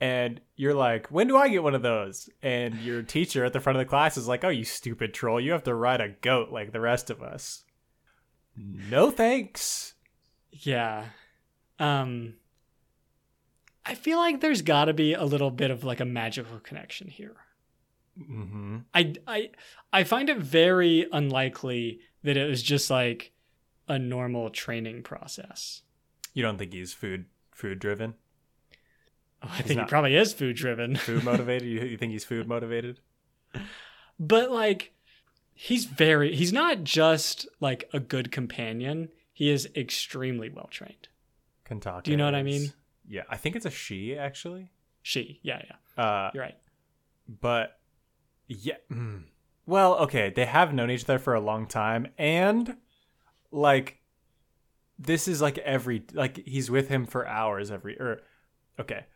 [0.00, 3.60] and you're like when do i get one of those and your teacher at the
[3.60, 6.08] front of the class is like oh you stupid troll you have to ride a
[6.08, 7.64] goat like the rest of us
[8.56, 9.94] no thanks
[10.52, 11.04] Yeah.
[11.78, 12.34] Um
[13.90, 17.08] I feel like there's got to be a little bit of like a magical connection
[17.08, 17.36] here.
[18.18, 18.78] mm-hmm.
[18.94, 19.50] I I
[19.92, 23.32] I find it very unlikely that it was just like
[23.88, 25.82] a normal training process.
[26.34, 28.14] you don't think he's food food driven
[29.42, 30.96] Oh, I think not- it probably is food driven.
[31.08, 33.00] food motivated you, you think he's food motivated
[34.18, 34.92] but like
[35.54, 39.08] he's very he's not just like a good companion.
[39.32, 41.08] He is extremely well trained.
[41.68, 42.72] Qantaqa Do you know what I mean?
[43.10, 44.70] Yeah i think it's a she actually
[45.02, 46.02] She, yeah, yeah.
[46.02, 46.56] uh You're right.
[47.40, 47.78] but
[48.48, 49.24] yeah mm.
[49.66, 52.76] well okay they have known each other for a long time and
[53.50, 53.98] like
[54.98, 58.22] this is like every like he's with him for hours every or
[58.78, 59.06] okay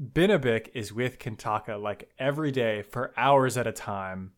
[0.00, 4.32] Binabik is with Qantaqa like every day for hours at a time.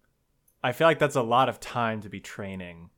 [0.62, 2.90] I feel like that's a lot of time to be training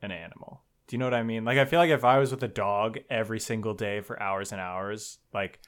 [0.00, 0.62] an animal.
[0.88, 1.44] Do you know what I mean?
[1.44, 4.52] Like I feel like if I was with a dog every single day for hours
[4.52, 5.60] and hours, like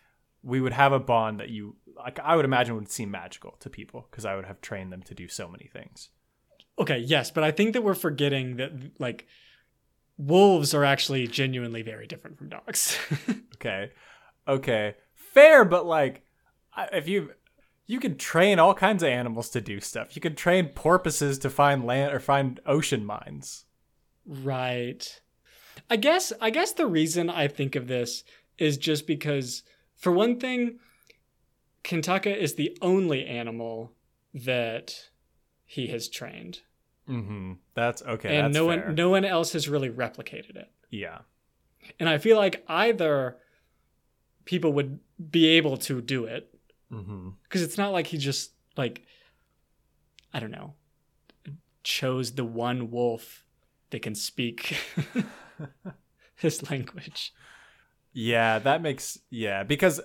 [0.42, 3.68] we would have a bond that you like I would imagine would seem magical to
[3.68, 6.08] people because I would have trained them to do so many things.
[6.78, 9.26] Okay, yes, but I think that we're forgetting that like
[10.16, 12.98] wolves are actually genuinely very different from dogs.
[13.60, 13.90] Okay.
[14.48, 14.94] Okay.
[15.12, 16.22] Fair, but like
[16.94, 17.32] if you
[17.86, 20.16] you can train all kinds of animals to do stuff.
[20.16, 23.66] You could train porpoises to find land or find ocean mines.
[24.26, 25.20] Right.
[25.88, 28.22] I guess I guess the reason I think of this
[28.58, 29.62] is just because
[29.96, 30.78] for one thing
[31.84, 33.92] Qantaqa is the only animal
[34.34, 35.08] that
[35.64, 36.60] he has trained.
[37.08, 37.54] Mm-hmm.
[37.74, 38.36] That's okay.
[38.36, 38.86] and that's no fair.
[38.86, 40.70] one no one else has really replicated it.
[40.90, 41.18] Yeah.
[41.98, 43.38] And I feel like either
[44.44, 46.46] people would be able to do it
[46.92, 47.28] Mm-hmm.
[47.44, 49.02] because it's not like he just like
[50.34, 50.74] I don't know
[51.84, 53.44] chose the one wolf
[53.90, 54.76] that can speak
[56.36, 57.32] his language.
[58.12, 60.00] Yeah, that makes yeah, because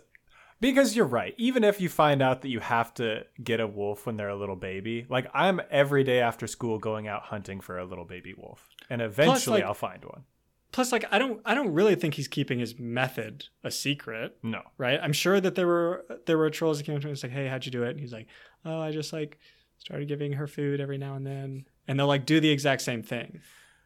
[0.62, 1.34] because you're right.
[1.38, 4.36] Even if you find out that you have to get a wolf when they're a
[4.36, 8.34] little baby, like I'm every day after school going out hunting for a little baby
[8.38, 8.68] wolf.
[8.90, 10.24] And eventually like- I'll find one.
[10.72, 14.62] Plus, like I don't, I don't really think he's keeping his method a secret, No.
[14.78, 15.00] right?
[15.02, 17.24] I'm sure that there were there were trolls that came up to him and was
[17.24, 18.28] like, "Hey, how'd you do it?" And he's like,
[18.66, 19.40] "Oh, I just like
[19.78, 23.04] started giving her food every now and then," and they'll like do the exact same
[23.04, 23.40] thing,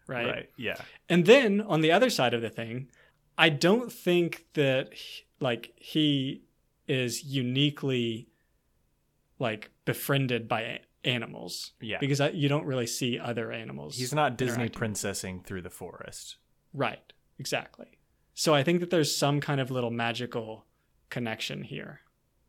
[0.09, 0.25] right?
[0.27, 0.49] Right.
[0.57, 0.75] Yeah.
[1.07, 2.87] And then on the other side of the thing,
[3.37, 4.89] I don't think that
[5.39, 6.43] like he
[6.87, 8.27] is uniquely
[9.37, 11.97] like befriended by animals Yeah.
[11.99, 13.95] because I, you don't really see other animals.
[13.97, 16.35] He's not Disney princessing through the forest.
[16.73, 17.99] Right, exactly.
[18.33, 20.65] So I think that there's some kind of little magical
[21.09, 22.01] connection here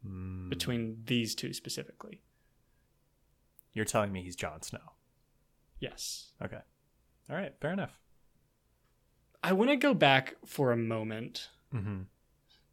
[0.06, 0.48] Mm.
[0.48, 2.22] between these two specifically.
[3.74, 4.94] You're telling me he's Jon Snow.
[5.78, 6.32] Yes.
[6.42, 6.60] Okay.
[7.30, 7.54] All right.
[7.60, 7.98] Fair enough.
[9.42, 12.00] I want to go back for a moment Mm-hmm.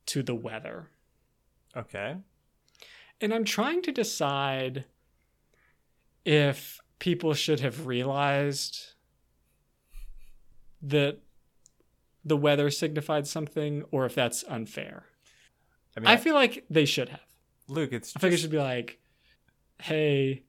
[0.08, 0.90] to the weather.
[1.76, 2.16] Okay.
[3.22, 4.86] And I'm trying to decide
[6.26, 8.94] if people should have realized
[10.82, 11.20] that
[12.26, 15.06] the weather signified something or if that's unfair.
[15.96, 17.22] I mean, I feel like they should have.
[17.68, 19.00] Luke, it's I think it should be like,
[19.80, 20.44] hey,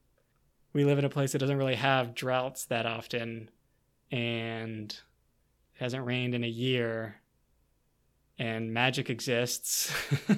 [0.73, 3.49] we live in a place that doesn't really have droughts that often,
[4.11, 7.21] and it hasn't rained in a year,
[8.37, 9.93] and magic exists.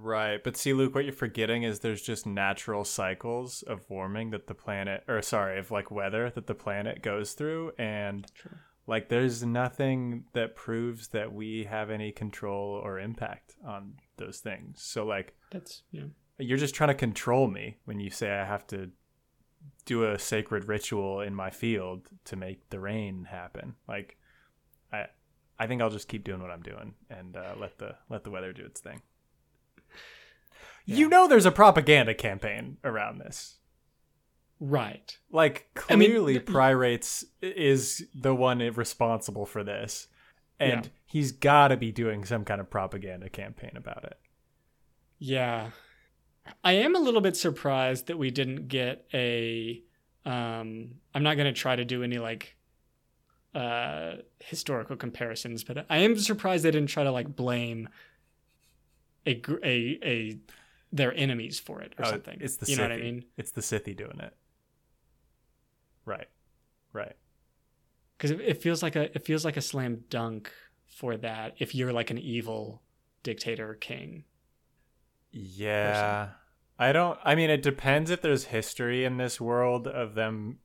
[0.00, 4.46] Right, but see, Luke, what you're forgetting is there's just natural cycles of warming that
[4.46, 8.56] the planet, or sorry, of like weather that the planet goes through, and True.
[8.86, 14.82] like there's nothing that proves that we have any control or impact on those things.
[14.82, 16.04] So like That's yeah.
[16.38, 18.90] you're just trying to control me when you say I have to
[19.88, 23.74] do a sacred ritual in my field to make the rain happen.
[23.88, 24.16] Like
[24.92, 25.06] I
[25.58, 28.30] I think I'll just keep doing what I'm doing and uh, let the let the
[28.30, 29.00] weather do its thing.
[30.84, 33.56] You know there's a propaganda campaign around this.
[34.60, 35.16] Right.
[35.30, 36.38] Like I mean, clearly
[37.42, 40.08] is the one responsible for this.
[40.60, 40.90] And Yeah.
[41.06, 44.18] he's got to be doing some kind of propaganda campaign about it.
[45.18, 45.70] Yeah.
[46.64, 49.82] I am a little bit surprised that we didn't get a
[50.24, 52.56] um I'm not going to try to do any like
[53.54, 57.88] uh historical comparisons, but I am surprised they didn't try to like blame
[59.26, 60.38] a a a
[60.92, 62.38] their enemies for it or Oh, something.
[62.40, 63.24] It's the you know what I mean?
[63.36, 64.34] It's the Sithi doing it.
[66.04, 66.28] Right.
[66.92, 67.16] Right.
[68.18, 70.52] Cuz it, it feels like a it feels like a slam dunk
[70.86, 72.82] for that if you're like an evil
[73.22, 74.24] dictator king.
[75.30, 76.30] Yeah.
[76.78, 80.58] I don't I mean it depends if there's history in this world of them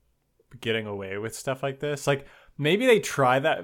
[0.60, 2.06] getting away with stuff like this.
[2.08, 3.64] Like maybe they try that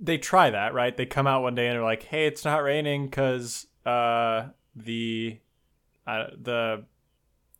[0.00, 0.96] they try that, right?
[0.96, 5.40] They come out one day and they're like, "Hey, it's not raining cuz uh the
[6.06, 6.84] uh, the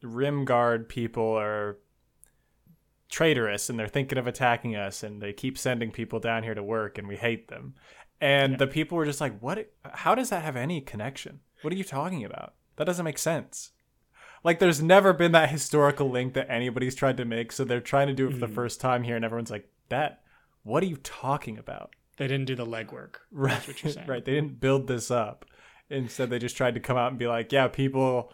[0.02, 1.78] Rimmersgard people are
[3.08, 6.62] traitorous and they're thinking of attacking us and they keep sending people down here to
[6.62, 7.74] work and we hate them."
[8.20, 8.58] And Yeah.
[8.58, 11.40] the people were just like, "What how does that have any connection?
[11.64, 12.54] What are you talking about?
[12.76, 13.70] That doesn't make sense."
[14.44, 18.08] Like there's never been that historical link that anybody's tried to make, so they're trying
[18.08, 18.54] to do it for the Mhm.
[18.54, 20.22] first time here and everyone's like, "That
[20.62, 23.16] what are you talking about?" They didn't do the legwork.
[23.32, 23.52] Right.
[23.54, 24.06] That's what you're saying.
[24.06, 24.24] right.
[24.24, 25.46] They didn't build this up.
[25.90, 28.32] Instead, they just tried to come out and be like, yeah, people,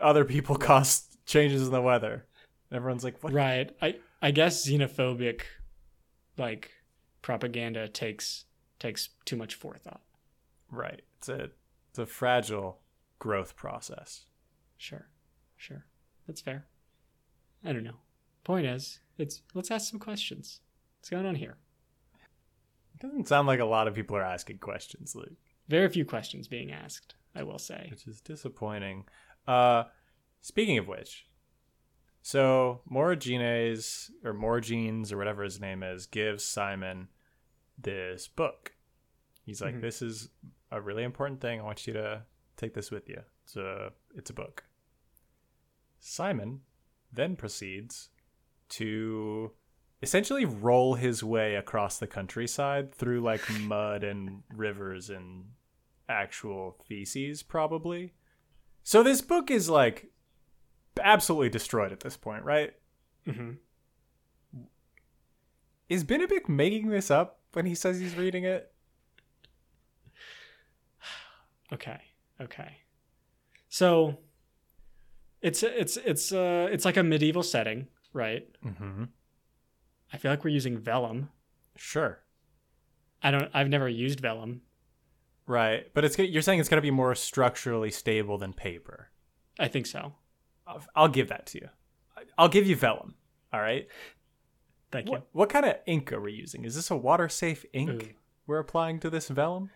[0.00, 2.26] other people caused changes in the weather.
[2.70, 3.32] And everyone's like, what?
[3.32, 3.74] Right.
[3.82, 5.42] I I guess xenophobic
[6.36, 6.70] like
[7.22, 8.44] propaganda takes
[8.78, 10.02] takes too much forethought.
[10.70, 11.02] Right.
[11.18, 11.50] It's a,
[11.98, 12.78] it's a fragile
[13.18, 14.26] growth process.
[14.76, 15.08] Sure.
[15.56, 15.84] Sure.
[16.26, 16.66] That's fair.
[17.64, 17.96] I don't know.
[18.44, 20.60] Point is, it's let's ask some questions.
[20.98, 21.56] What's going on here?
[22.94, 25.32] It doesn't sound like a lot of people are asking questions, Luke,
[25.68, 27.88] Very few questions being asked, I will say.
[27.90, 29.06] which is disappointing.
[29.46, 29.84] Uh,
[30.40, 31.26] speaking of which,
[32.22, 37.08] so Morgenes or Morgenes or whatever his name is gives Simon
[37.76, 38.72] this book.
[39.44, 39.80] He's like, Mhm.
[39.80, 40.30] "This is
[40.70, 41.60] a really important thing.
[41.60, 42.22] I want you to
[42.56, 43.22] take this with you.
[43.44, 44.64] It's a it's a book."
[46.00, 46.60] Simon
[47.12, 48.10] then proceeds
[48.68, 49.52] to
[50.02, 55.44] essentially roll his way across the countryside through like mud and rivers and
[56.08, 58.14] actual feces probably.
[58.82, 60.12] So this book is like
[61.02, 62.74] absolutely destroyed at this point, right?
[63.24, 63.52] hmm
[65.88, 68.72] Is Benedict making this up when he says he's reading it?
[71.72, 72.00] Okay.
[72.40, 72.78] Okay.
[73.68, 74.18] So
[75.42, 78.48] it's it's it's uh it's like a medieval setting, right?
[78.64, 79.04] Mm-hmm.
[80.12, 81.30] I feel like we're using vellum.
[81.76, 82.20] Sure.
[83.22, 83.50] I don't.
[83.52, 84.62] I've never used vellum.
[85.46, 89.10] Right, but it's you're saying it's going to be more structurally stable than paper.
[89.58, 90.12] I think so.
[90.66, 91.68] I'll, I'll give that to you.
[92.36, 93.14] I'll give you vellum.
[93.52, 93.88] All right.
[94.92, 95.26] Thank What, you.
[95.32, 96.64] what kind of ink are we using?
[96.64, 98.08] Is this a water safe ink Ooh.
[98.46, 99.70] we're applying to this vellum?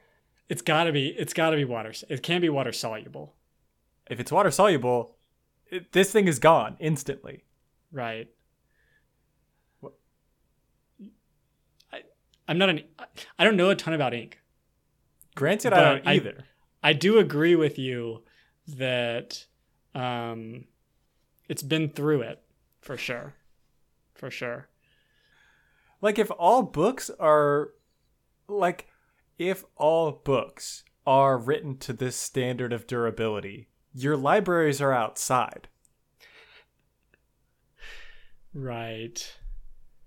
[0.49, 1.09] It's got to be.
[1.09, 1.93] It's got to be water.
[2.09, 3.34] It can be water soluble.
[4.11, 5.16] If it's water soluble,
[5.70, 7.45] it, this thing is gone instantly.
[7.90, 8.28] Right.
[9.80, 9.95] What?
[11.93, 12.03] I,
[12.49, 12.82] I'm not an.
[13.38, 14.40] I don't know a ton about ink.
[15.34, 16.45] Granted, I don't I- either.
[16.82, 18.24] I do agree with you
[18.66, 19.47] that
[19.95, 20.64] um,
[21.49, 22.43] it's been through it
[22.80, 23.34] for sure,
[24.14, 24.68] for sure.
[26.01, 27.70] like if all books are
[28.49, 28.88] like
[29.39, 35.68] if all books are written to this standard of durability, your libraries are outside
[38.55, 39.37] Right.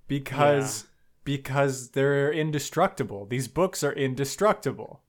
[0.08, 0.86] because
[1.24, 3.26] because they're indestructible.
[3.26, 5.02] These books are indestructible.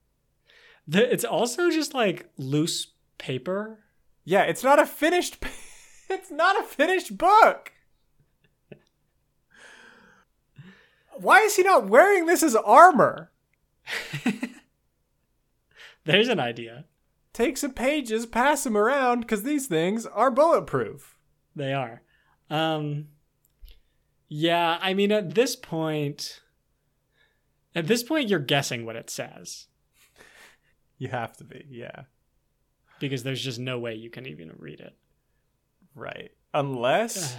[0.87, 3.83] The, it's also just like loose paper.
[4.25, 5.37] Yeah, it's not a finished
[6.09, 7.71] it's not a finished book.
[11.19, 13.31] Why is he not wearing this as armor?
[16.05, 16.85] There's an idea.
[17.33, 21.17] Take some pages, pass them around cuz these things are bulletproof.
[21.55, 22.01] They are.
[22.49, 23.09] Um
[24.27, 26.41] Yeah, I mean at this point
[27.75, 29.67] at this point you're guessing what it says
[30.97, 31.65] You have to be.
[31.69, 32.03] Yeah.
[32.99, 34.95] because there's just no way you can even read it.
[35.93, 36.31] Right.
[36.53, 37.37] Unless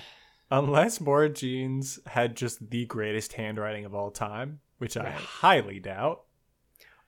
[0.50, 6.22] unless Morgenes had just the greatest handwriting of all time, which I highly doubt.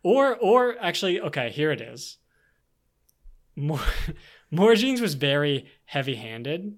[0.03, 2.19] Or or actually okay, here it is.
[3.57, 3.81] More
[4.53, 6.77] Morgenes was very heavy-handed,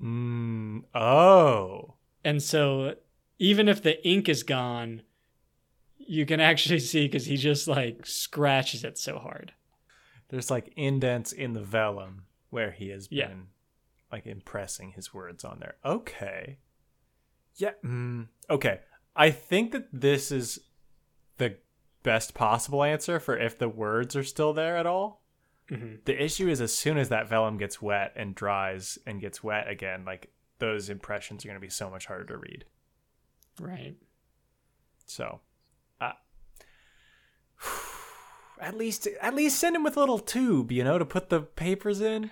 [0.00, 1.94] Mm, oh.
[2.24, 2.96] and so
[3.38, 5.02] even if the ink is gone,
[5.98, 9.52] you can actually see cuz he just like scratches it so hard.
[10.28, 13.28] There's like indents in the vellum where he has Yeah.
[13.28, 13.48] been
[14.10, 15.76] like impressing his words on there.
[15.84, 16.58] Okay.
[17.56, 17.72] Yeah.
[17.84, 18.80] Mm, okay.
[19.14, 20.58] I think that this is
[22.02, 25.22] best possible answer for if the words are still there at all.
[25.70, 26.04] Mhm.
[26.04, 29.68] The issue is as soon as that vellum gets wet and dries and gets wet
[29.68, 32.64] again, like those impressions are going to be so much harder to read.
[33.60, 33.96] Right.
[35.06, 35.40] So,
[36.00, 36.12] uh,
[38.60, 41.40] at least at least send him with a little tube, you know, to put the
[41.40, 42.30] papers in.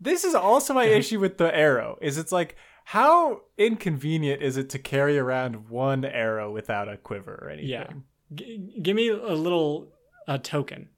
[0.00, 1.98] This is also my issue with the arrow.
[2.00, 7.38] Is it's like how inconvenient is it to carry around one arrow without a quiver
[7.42, 7.70] or anything?
[7.70, 7.92] Yeah.
[8.34, 9.88] G- give me a little
[10.26, 10.88] a token.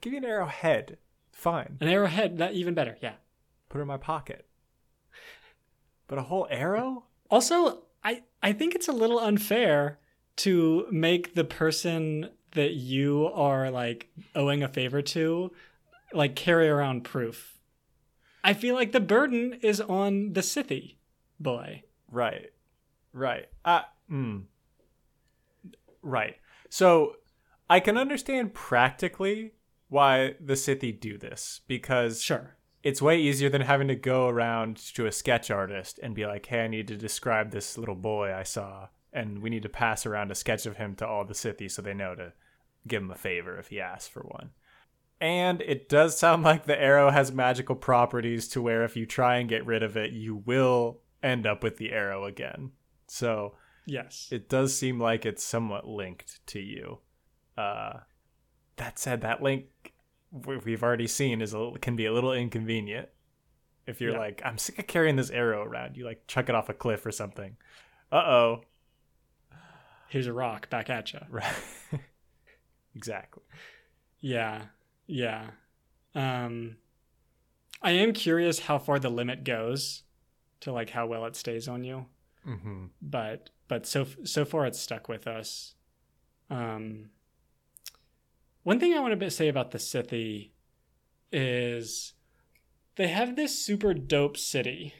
[0.00, 0.98] Give me an arrowhead.
[1.32, 1.78] Fine.
[1.80, 2.96] An arrowhead, that even better.
[3.00, 3.14] Yeah.
[3.68, 4.46] Put it in my pocket.
[6.06, 7.04] But a whole arrow?
[7.30, 9.98] Also, I I think it's a little unfair
[10.36, 15.52] to make the person that you are like owing a favor to
[16.12, 17.60] like carry around proof.
[18.42, 20.94] I feel like the burden is on the Sithi
[21.38, 21.82] boy.
[22.10, 22.50] Right.
[23.12, 23.46] Right.
[23.64, 24.44] Uh, mm.
[26.08, 26.36] Right.
[26.70, 27.14] So
[27.68, 29.52] I can understand practically
[29.88, 32.56] why the Sithi do this because Sure.
[32.82, 36.46] it's way easier than having to go around to a sketch artist and be like,
[36.46, 38.88] hey, I need to describe this little boy I saw.
[39.12, 41.82] And we need to pass around a sketch of him to all the Sithi so
[41.82, 42.32] they know to
[42.86, 44.50] give him a favor if he asks for one.
[45.20, 49.38] And it does sound like the arrow has magical properties to where if you try
[49.38, 52.70] and get rid of it, you will end up with the arrow again.
[53.08, 53.54] So
[53.90, 54.28] Yes.
[54.30, 56.98] it does seem like it's somewhat linked to you.
[57.56, 58.00] Uh,
[58.76, 59.66] that said, that link
[60.30, 63.08] we- we've already seen is a, can be a little inconvenient.
[63.86, 64.18] If you're Yeah.
[64.18, 67.06] like, I'm sick of carrying this arrow around, you like chuck it off a cliff
[67.06, 67.56] or something.
[68.12, 68.60] Uh oh.
[70.10, 71.20] Here's a rock back at you.
[71.30, 71.52] Right.
[72.94, 73.42] exactly.
[74.20, 74.66] Yeah.
[75.06, 75.50] Yeah.
[76.14, 76.76] Um
[77.80, 80.02] I am curious how far the limit goes
[80.60, 82.06] to like how well it stays on you.
[82.48, 82.84] Mm-hmm.
[83.02, 85.74] but but so so far it's stuck with us.
[86.48, 87.10] Um,
[88.62, 90.50] one thing I want to say about the Sithi
[91.30, 92.14] is
[92.96, 94.94] they have this super dope city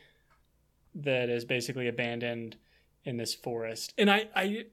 [0.94, 2.57] that is basically abandoned
[3.05, 4.66] in this forest, and I I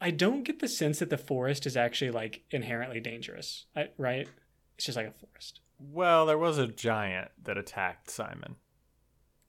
[0.00, 4.28] I don't get the sense that the forest is actually like inherently dangerous, I, right?
[4.76, 5.60] It's just like a forest.
[5.80, 8.56] Well, there was a giant that attacked Simon.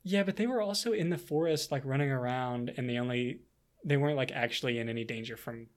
[0.03, 3.41] Yeah, but they were also in the forest, like running around, and the only
[3.83, 5.67] they weren't like actually in any danger from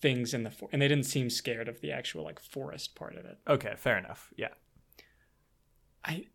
[0.00, 3.16] things in the forest, and they didn't seem scared of the actual like forest part
[3.16, 3.38] of it.
[3.48, 4.30] Okay, fair enough.
[4.36, 4.48] Yeah.
[6.04, 6.26] I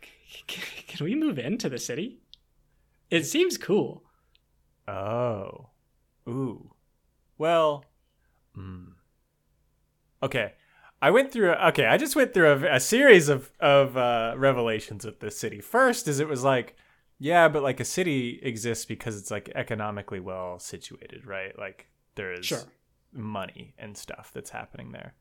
[0.46, 2.20] can we move into the city?
[3.10, 4.04] It seems cool.
[4.88, 5.70] Oh.
[6.28, 6.74] Ooh.
[7.38, 7.84] Well.
[8.56, 8.92] Mm.
[10.22, 10.52] Okay.
[11.02, 11.50] I went through.
[11.52, 15.60] Okay, I just went through a, a series of of uh, revelations with this city.
[15.60, 16.76] First, is it was like,
[17.18, 21.58] yeah, but like a city exists because it's like economically well situated, right?
[21.58, 22.62] Like there is Sure.
[23.12, 25.14] money and stuff that's happening there.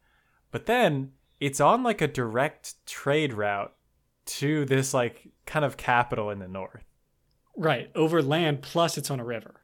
[0.52, 3.74] But then it's on like a direct trade route
[4.26, 6.86] to this like kind of capital in the north.
[7.58, 7.90] Right.
[7.96, 9.62] Over land plus it's on a river.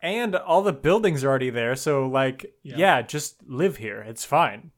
[0.00, 2.76] and all the buildings are already there so like Yeah.
[2.76, 4.70] yeah, just live here it's fine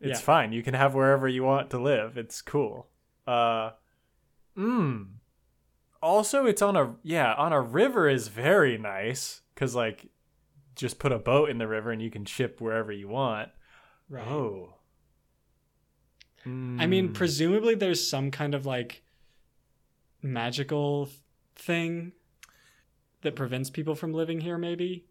[0.00, 0.24] it's Yeah.
[0.24, 2.88] fine you can have wherever you want to live it's cool
[3.26, 3.70] uh
[4.56, 5.06] mm
[6.02, 10.08] also it's on a yeah on a river is very nice because like
[10.74, 13.50] just put a boat in the river and you can ship wherever you want
[14.08, 14.26] Right.
[14.28, 14.74] oh
[16.44, 17.14] I mean, Mm.
[17.14, 19.02] presumably there's some kind of like
[20.22, 21.08] magical
[21.56, 22.12] thing
[23.22, 25.06] that prevents people from living here, maybe.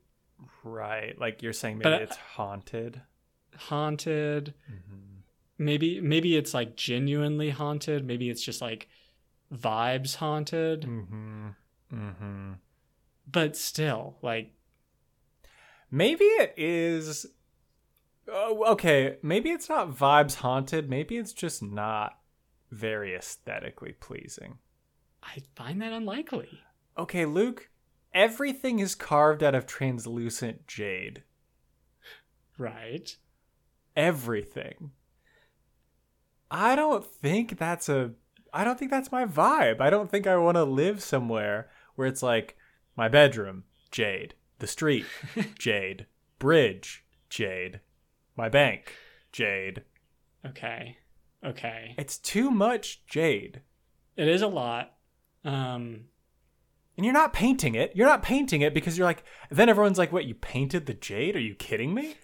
[0.64, 3.02] right like you're saying maybe But it's haunted
[3.58, 4.54] Haunted.
[4.70, 5.20] mm-hmm.
[5.58, 8.06] Maybe maybe it's like genuinely haunted.
[8.06, 8.88] Maybe it's just like
[9.54, 10.82] vibes haunted.
[10.82, 11.50] mm-hmm
[11.94, 12.54] mm-hmm
[13.32, 14.52] But still, like
[15.92, 17.26] Maybe it is.
[18.28, 20.90] Oh, okay, maybe it's not vibes haunted.
[20.90, 22.18] Maybe it's just not
[22.72, 24.58] very aesthetically pleasing.
[25.24, 26.50] I find that unlikely.
[26.98, 27.70] Okay, Luke,
[28.14, 31.24] everything is carved out of translucent jade.
[32.58, 33.16] Right.
[33.96, 34.92] Everything.
[36.52, 38.12] I don't think that's a.
[38.54, 39.82] I don't think that's my vibe.
[39.82, 42.56] I don't think I want to live somewhere where it's like
[42.96, 45.06] my bedroom, jade, the street,
[45.60, 46.06] jade,
[46.40, 47.82] bridge, jade,
[48.38, 48.94] my bank,
[49.32, 49.84] jade.
[50.46, 50.98] Okay.
[51.44, 51.96] Okay.
[51.98, 53.62] It's too much jade.
[54.16, 54.94] It is a lot.
[55.44, 56.06] Um
[56.96, 57.92] And you're not painting it.
[57.96, 61.36] You're not painting it because you're like, then everyone's like, what, you painted the jade?
[61.36, 62.16] Are you kidding me?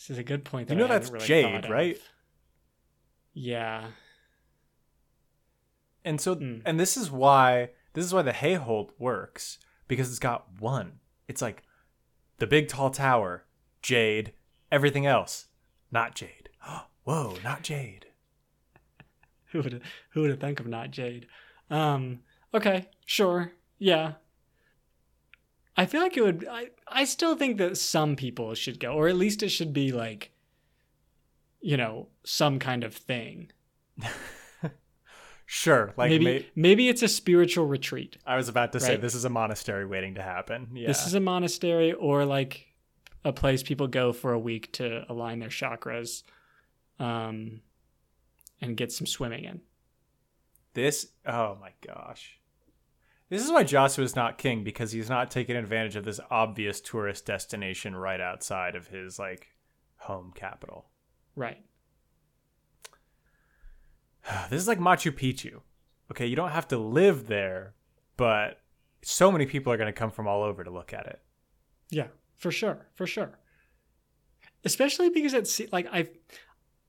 [0.00, 0.70] This is a good point.
[0.70, 1.70] You know I that's really jade, thought of.
[1.70, 1.98] right?
[3.34, 3.88] Yeah.
[6.04, 6.62] And so, Mm.
[6.64, 11.00] and this is why, this is why the Hayholt works because it's got one.
[11.28, 11.62] It's like
[12.38, 13.44] the big tall tower,
[13.82, 14.32] jade,
[14.72, 15.48] everything else,
[15.90, 16.48] not jade.
[17.04, 18.06] Whoa, not jade.
[19.52, 19.82] Who would
[20.12, 21.26] who would have think of not Jade?
[21.70, 22.20] Um,
[22.54, 24.12] okay, sure, yeah.
[25.80, 26.46] I feel like it would.
[26.50, 29.92] I I still think that some people should go, or at least it should be
[29.92, 30.30] like,
[31.60, 33.50] you know, some kind of thing.
[35.52, 38.16] Sure, like maybe may- maybe it's a spiritual retreat.
[38.24, 40.68] I was about to say this is a monastery waiting to happen.
[40.72, 40.86] Yeah.
[40.86, 42.68] This is a monastery, or like
[43.24, 46.22] a place people go for a week to align their chakras,
[47.00, 47.62] um,
[48.60, 49.60] and get some swimming in.
[50.74, 52.39] This oh my gosh.
[53.30, 57.24] This is why Josua's not king because he's not taking advantage of this obvious tourist
[57.24, 59.54] destination right outside of his like
[59.96, 60.86] home capital.
[61.36, 61.64] Right.
[64.50, 65.60] This is like Machu Picchu.
[66.10, 67.74] Okay, you don't have to live there,
[68.16, 68.60] but
[69.02, 71.20] so many people are going to come from all over to look at it.
[71.88, 73.38] Yeah, for sure, for sure.
[74.64, 76.08] Especially because it's like I,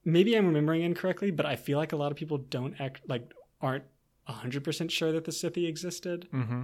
[0.03, 3.31] maybe I'm remembering incorrectly, but I feel like a lot of people don't act like
[3.61, 3.85] aren't
[4.25, 6.27] hundred percent sure that the Sithi existed.
[6.33, 6.63] Mm-hmm.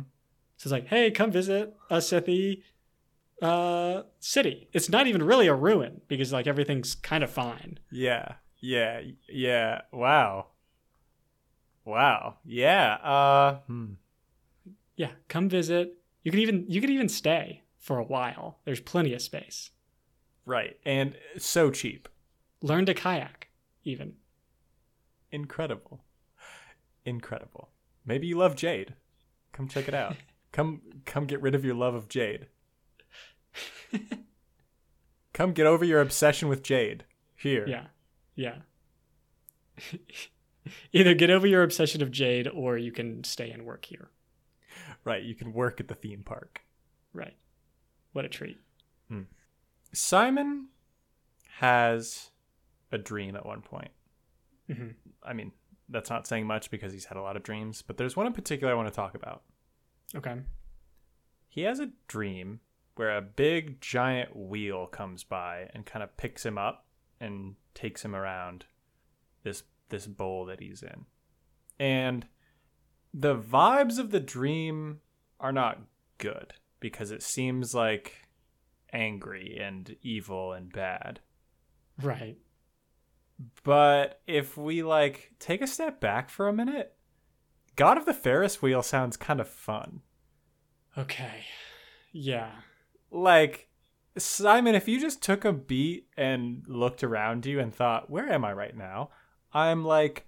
[0.58, 2.64] So it's like, hey, come visit a Sithi
[3.41, 4.70] uh, city.
[4.74, 7.80] It's not even really a ruin because like everything's kind of fine.
[7.91, 9.82] Yeah, yeah, yeah.
[9.91, 10.47] Wow,
[11.86, 12.38] wow.
[12.45, 12.93] Yeah.
[12.95, 13.60] Uh.
[13.68, 13.93] Hmm.
[14.95, 15.97] Yeah, come visit.
[16.24, 18.60] You could even you could even stay for a while.
[18.66, 19.70] There's plenty of space.
[20.45, 22.08] Right, and so cheap.
[22.62, 23.49] Learn to kayak,
[23.84, 24.14] even.
[25.32, 26.03] incredible
[27.08, 27.70] incredible.
[28.05, 28.93] Maybe you love jade.
[29.53, 30.16] Come check it out.
[30.51, 32.47] Come come get rid of your love of jade.
[35.34, 37.03] Come get over your obsession with jade.
[37.36, 37.68] Here.
[37.68, 37.88] Yeah.
[38.36, 38.55] Yeah.
[40.93, 44.10] Either get over your obsession of Jade or you can stay and work here.
[45.03, 45.22] right.
[45.22, 46.62] You can work at the theme park.
[47.14, 47.36] Right.
[48.14, 48.58] What a treat.
[49.93, 50.68] simon
[51.60, 52.32] has
[52.91, 53.91] a dream at one point.
[54.74, 54.89] Hmm
[55.24, 55.51] i mean
[55.90, 58.34] that's not saying much because he's had a lot of dreams but there's one in
[58.34, 59.44] particular i want to talk about
[60.16, 60.36] Okay.
[61.50, 62.60] he has a dream
[62.96, 66.86] where a big giant wheel comes by and kind of picks him up
[67.20, 68.66] and takes him around
[69.44, 71.06] this this bowl that he's in.
[71.80, 72.28] And
[73.14, 75.00] the vibes of the dream
[75.40, 75.80] are not
[76.18, 78.28] good because it seems like
[78.92, 81.20] angry and evil and bad.
[82.02, 82.38] Right.
[83.64, 86.94] But if we like take a step back for a minute,
[87.76, 90.02] God of the Ferris wheel sounds kind of fun.
[90.98, 91.46] Okay.
[92.12, 92.52] Yeah.
[93.12, 93.70] Like
[94.18, 98.44] Simon, if you just took a beat and looked around you and thought, "Where am
[98.44, 99.12] I right now?"
[99.54, 100.28] I'm like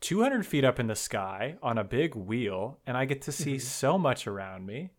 [0.00, 3.58] 200 feet up in the sky on a big wheel, and I get to see
[3.58, 4.90] so much around me.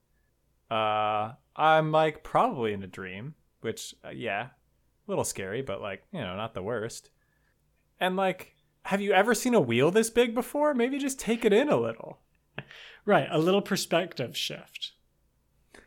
[0.71, 4.47] Uh, I'm like probably in a dream, which uh, yeah,
[5.07, 7.11] a little scary, but like you know, not the worst.
[7.99, 10.73] And like, have you ever seen a wheel this big before?
[10.73, 12.19] Maybe just take it in a little.
[13.05, 13.27] Right.
[13.29, 14.93] A little perspective shift.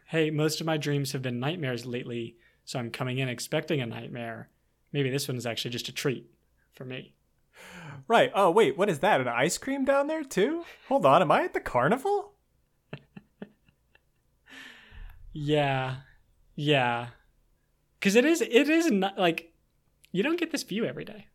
[0.08, 2.36] Hey, most of my dreams have been nightmares lately,
[2.66, 4.50] so I'm coming in expecting a nightmare.
[4.92, 6.30] Maybe this one is actually just a treat
[6.74, 7.14] for me.
[8.06, 8.30] Right.
[8.34, 9.22] Oh, wait, what is that?
[9.22, 10.64] An ice cream down there too?
[10.88, 12.34] Hold on, am I at the carnival?
[15.32, 15.96] Yeah.
[16.54, 17.08] Yeah.
[18.00, 19.52] Cuz it is it is not like
[20.12, 21.26] you don't get this view every day.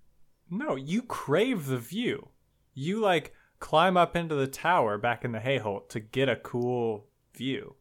[0.51, 2.27] No, you crave the view.
[2.73, 7.07] You like climb up into the tower back in the Hayholt to get a cool
[7.33, 7.75] view.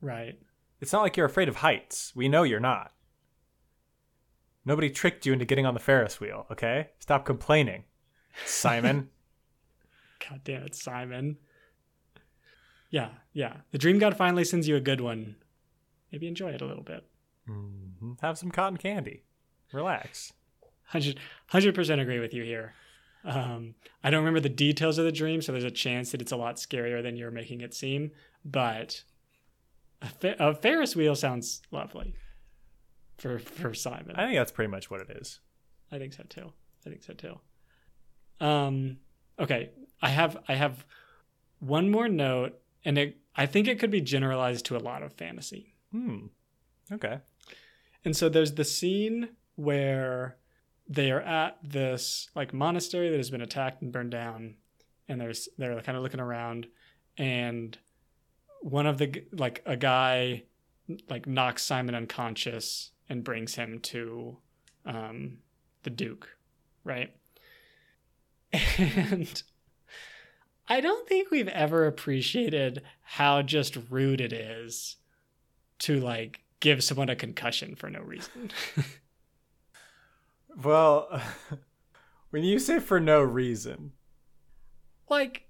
[0.00, 0.38] Right.
[0.80, 2.12] It's not like you're afraid of heights.
[2.14, 2.92] We know you're not.
[4.64, 6.90] Nobody tricked you into getting on the Ferris wheel, okay?
[6.98, 7.84] Stop complaining,
[8.46, 9.10] Simon.
[10.30, 11.36] God damn it, Simon.
[12.90, 13.56] Yeah, yeah.
[13.72, 15.36] The dream god finally sends you a good one.
[16.12, 17.04] Maybe enjoy it a little bit.
[17.46, 19.24] hmm Have some cotton candy.
[19.72, 20.32] Relax.
[20.92, 22.74] 100 percent agree with you here.
[23.24, 26.32] Um, I don't remember the details of the dream, so there's a chance that it's
[26.32, 28.10] a lot scarier than you're making it seem.
[28.44, 29.02] But
[30.02, 32.14] a, Fer- a Ferris wheel sounds lovely
[33.16, 34.14] for for Simon.
[34.16, 35.40] I think that's pretty much what it is.
[35.90, 36.52] I think so too.
[36.86, 37.38] I think so too.
[38.40, 38.98] Um,
[39.38, 39.70] okay,
[40.02, 40.84] I have I have
[41.60, 45.14] one more note, and it, I think it could be generalized to a lot of
[45.14, 45.74] fantasy.
[45.92, 46.26] Hmm.
[46.92, 47.20] Okay.
[48.04, 50.36] And so there's the scene where
[50.88, 54.54] they are at this like monastery that has been attacked and burned down,
[55.08, 56.66] and there's they're kind of looking around,
[57.16, 57.76] and
[58.60, 60.44] one of the like a guy
[61.08, 64.38] like knocks Simon unconscious and brings him to
[64.86, 65.38] um,
[65.82, 66.36] the Duke,
[66.84, 67.14] right?
[68.78, 69.42] And
[70.68, 74.96] I don't think we've ever appreciated how just rude it is
[75.80, 78.50] to like give someone a concussion for no reason.
[80.62, 81.20] Well,
[82.30, 83.92] when you say for no reason,
[85.08, 85.44] like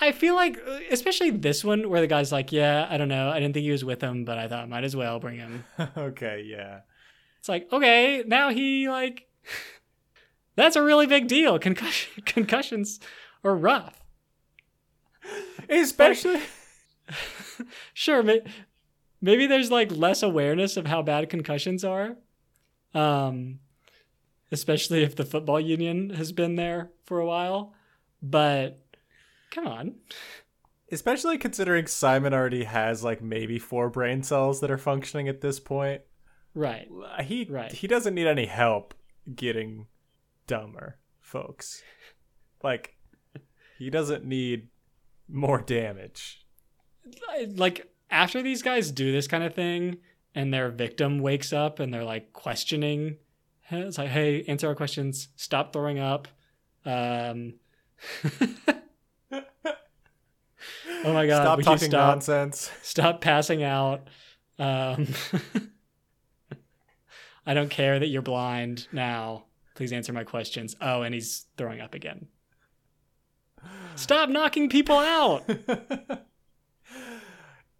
[0.00, 0.58] I feel like
[0.90, 3.30] especially this one where the guy's like yeah i don't know.
[3.30, 5.64] I didn't think he was with him but i thought might as well bring him.
[5.96, 6.80] Okay, yeah.
[7.38, 9.28] it's like okay now he like
[10.56, 11.58] that's a really big deal.
[11.58, 12.98] Concussion concussions
[13.44, 14.02] are rough.
[15.68, 16.40] Especially
[17.92, 18.42] sure may-
[19.20, 22.16] maybe there's like less awareness of how bad concussions are.
[22.94, 23.60] Um
[24.50, 27.74] especially if the football union has been there for a while
[28.22, 28.78] but
[29.50, 29.94] come on
[30.90, 35.60] especially considering Simon already has like maybe four brain cells that are functioning at this
[35.60, 36.02] point.
[36.54, 36.88] right
[37.22, 37.70] He Right.
[37.72, 38.94] he doesn't need any help
[39.34, 39.86] getting
[40.46, 41.82] dumber, folks.
[42.62, 42.96] Like
[43.78, 44.68] he doesn't need
[45.28, 46.44] more damage.
[47.54, 49.98] like after these guys do this kind of thing
[50.34, 53.16] and their victim wakes up and they're like questioning
[53.70, 55.28] it's like hey answer our questions.
[55.36, 56.28] Stop throwing up.
[56.84, 57.54] Um
[58.14, 58.24] oh
[61.04, 62.14] my god stop talking stop?
[62.14, 62.70] nonsense.
[62.82, 64.08] stop passing out.
[64.58, 65.08] Um
[67.46, 69.44] i don't care that you're blind now.
[69.74, 70.76] Please answer my questions.
[70.80, 72.28] Oh and he's throwing up again.
[73.96, 75.44] Stop knocking people out!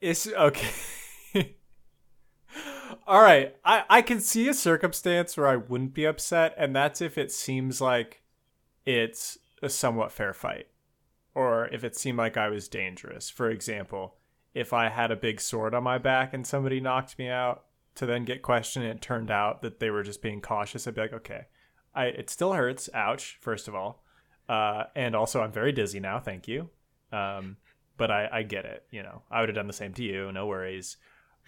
[0.01, 0.71] It's okay.
[3.09, 3.57] All right.
[3.65, 7.33] I, I can see a circumstance where I wouldn't be upset, and that's if it
[7.33, 8.21] seems like
[8.85, 10.67] it's a somewhat fair fight.
[11.35, 13.31] Or if it seemed like I was dangerous.
[13.31, 14.17] For example,
[14.53, 18.05] if I had a big sword on my back and somebody knocked me out to
[18.05, 21.15] then get questioned it turned out that they were just being cautious, I'd be like,
[21.15, 21.47] okay.
[21.95, 22.91] I it still hurts.
[22.93, 24.05] Ouch, first of all.
[24.51, 26.69] Uh, and also I'm very dizzy now, thank you.
[27.11, 27.57] Um,
[27.97, 28.85] but I, I get it.
[28.91, 30.31] You know, I would have done the same to you.
[30.31, 30.99] No worries.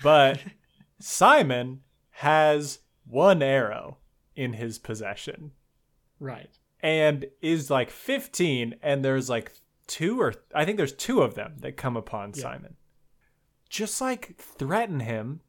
[0.02, 0.40] But
[1.00, 1.80] Simon
[2.10, 3.96] has one arrow
[4.36, 5.50] in his possession
[6.18, 6.50] right
[6.82, 9.52] and is like 15, and there's like
[9.86, 12.42] two or I think there's two of them that come upon Yeah.
[12.42, 12.76] Simon.
[13.68, 15.40] Just like threaten him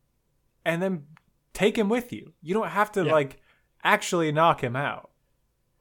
[0.65, 1.05] and then
[1.53, 2.33] take him with you.
[2.41, 3.11] You don't have to Yeah.
[3.11, 3.41] like
[3.83, 5.09] actually knock him out.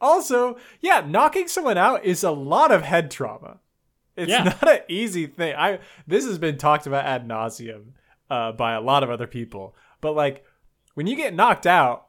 [0.00, 3.58] Also, yeah, knocking someone out is a lot of head trauma.
[4.16, 4.44] It's Yeah.
[4.62, 5.54] not an easy thing.
[5.56, 7.92] I this has been talked about ad nauseum
[8.30, 10.44] uh, by a lot of other people, but like
[10.94, 12.06] when you get knocked out,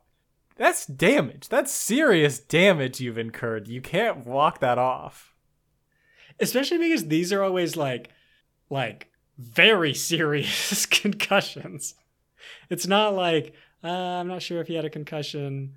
[0.57, 1.49] That's damage.
[1.49, 3.67] That's serious damage you've incurred.
[3.67, 5.33] You can't walk that off.
[6.39, 8.09] Especially because these are always like
[8.69, 11.95] like very serious concussions.
[12.69, 13.53] It's not like
[13.83, 15.73] uh, I'm not sure if he had a concussion.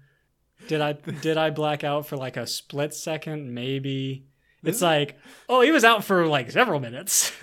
[0.68, 3.54] Did I did I black out for like a split second?
[3.54, 4.26] Maybe.
[4.64, 7.32] It's like, oh, he was out for like several minutes.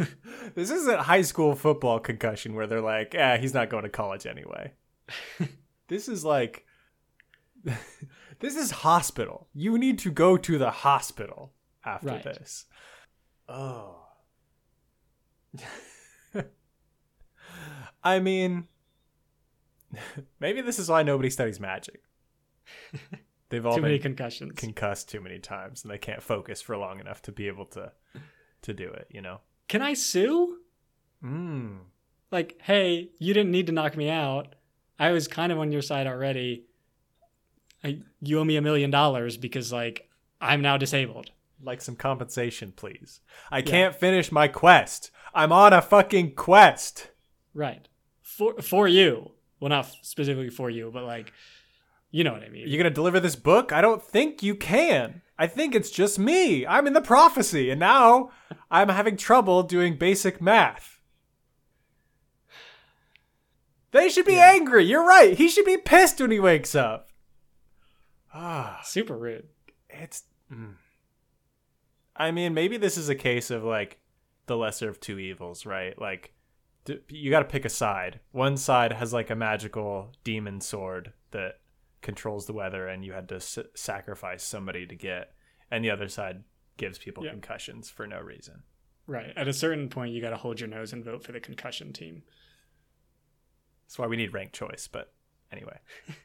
[0.54, 4.26] This isn't high school football concussion where they're like, ah, he's not going to college
[4.26, 4.74] anyway.
[5.88, 6.66] this is like,
[8.40, 9.48] this is hospital.
[9.54, 11.54] You need to go to the hospital
[11.86, 12.24] after Right.
[12.24, 12.66] this.
[13.48, 14.00] Oh.
[18.04, 18.68] I mean,
[20.40, 22.02] maybe this is why nobody studies magic.
[23.52, 24.54] They've all Too many concussions.
[24.56, 27.92] concussed too many times and they can't focus for long enough to be able to
[28.64, 29.42] to do it, you know.
[29.68, 30.60] Can I sue?
[31.24, 31.80] Mm.
[32.32, 34.56] Like, hey, you didn't need to knock me out.
[34.98, 36.66] I was kind of on your side already.
[37.84, 40.08] I, you owe me a million dollars because like
[40.40, 41.32] I'm now disabled.
[41.64, 43.20] Like some compensation, please.
[43.52, 45.12] I can't finish my quest.
[45.34, 47.12] I'm on a fucking quest.
[47.54, 47.88] Right.
[48.22, 49.32] For for you.
[49.60, 51.32] Well, not specifically for you, but like,
[52.12, 52.68] you know what I mean.
[52.68, 53.72] You're gonna deliver this book?
[53.72, 55.22] I don't think you can.
[55.38, 56.68] I think it's just me.
[56.68, 58.32] I'm in the prophecy, and now
[58.70, 61.00] I'm having trouble doing basic math.
[63.92, 64.86] They should be angry.
[64.86, 65.38] You're right.
[65.38, 67.10] He should be pissed when he wakes up.
[68.34, 68.80] Ah.
[68.84, 69.48] Super rude.
[69.90, 70.76] it's mm.
[72.16, 74.00] i mean maybe this is a case of like
[74.46, 76.34] the lesser of two evils right like
[76.86, 81.14] d- you got to pick a side one side has like a magical demon sword
[81.32, 81.60] that
[82.02, 85.34] controls the weather and you had to s- sacrifice somebody to get
[85.70, 86.44] and the other side
[86.78, 87.32] gives people Yeah.
[87.32, 88.64] concussions for no reason
[89.08, 89.34] Right.
[89.36, 91.92] At a certain point, you got to hold your nose and vote for the concussion
[91.92, 92.24] team.
[93.86, 95.14] that's why we need ranked choice but
[95.52, 95.80] anyway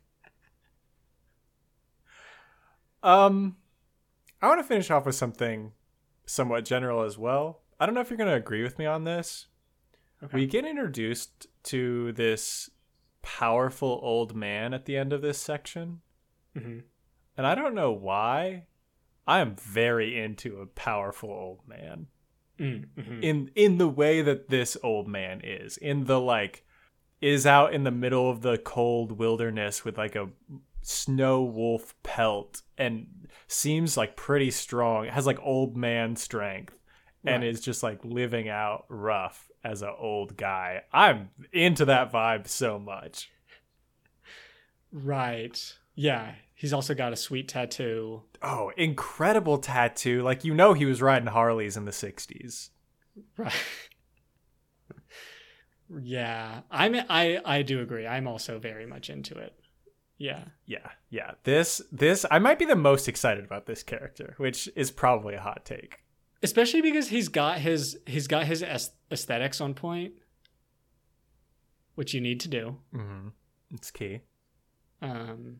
[3.02, 3.56] um
[4.42, 5.72] i want to finish off with something
[6.26, 9.04] somewhat general as well i don't know if you're going to agree with me on
[9.04, 9.46] this
[10.22, 10.34] Okay.
[10.38, 12.70] we get introduced to this
[13.28, 16.00] powerful old man at the end of this section.
[16.56, 16.78] Hmm
[17.36, 18.64] and i don't know why.
[19.26, 22.06] I am very into a powerful old man.
[22.58, 23.22] Mm-hmm.
[23.22, 25.76] in in the way that this old man is.
[25.76, 26.64] In the like
[27.20, 30.30] is out in the middle of the cold wilderness with like a
[30.80, 35.06] snow wolf pelt and seems like pretty strong.
[35.06, 36.74] Has like old man strength
[37.24, 37.50] and Right.
[37.50, 42.78] is just like living out rough as an old guy i'm into that vibe so
[42.78, 43.30] much
[44.92, 45.74] Right.
[45.94, 46.36] Yeah.
[46.54, 48.22] He's also got a sweet tattoo.
[48.40, 52.70] oh incredible tattoo like you know he was riding harleys in the 60s
[53.36, 53.52] Right.
[56.00, 56.60] yeah.
[56.70, 58.06] I'm I I do agree.
[58.06, 59.54] I'm also very much into it.
[60.18, 60.44] Yeah.
[60.64, 61.32] Yeah, yeah.
[61.44, 65.40] This this I might be the most excited about this character, which is probably a
[65.40, 65.98] hot take.
[66.42, 68.62] Especially because he's got his he's got his
[69.10, 70.12] aesthetics on point,
[71.94, 72.76] which you need to do.
[72.94, 73.28] Mm-hmm.
[73.74, 74.20] It's key.
[75.02, 75.56] Um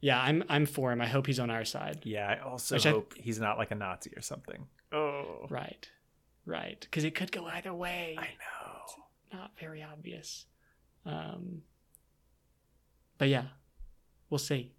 [0.00, 1.00] yeah, I'm I'm for him.
[1.00, 2.00] I hope he's on our side.
[2.04, 4.66] Yeah, I also Which I- hope he's not like a Nazi or something.
[4.92, 5.88] Oh, Right.
[6.44, 6.80] Right.
[6.80, 8.16] Because it could go either way.
[8.18, 9.38] I know.
[9.38, 10.46] Not very obvious.
[11.04, 11.62] Um
[13.18, 13.44] but yeah,
[14.30, 14.72] we'll see.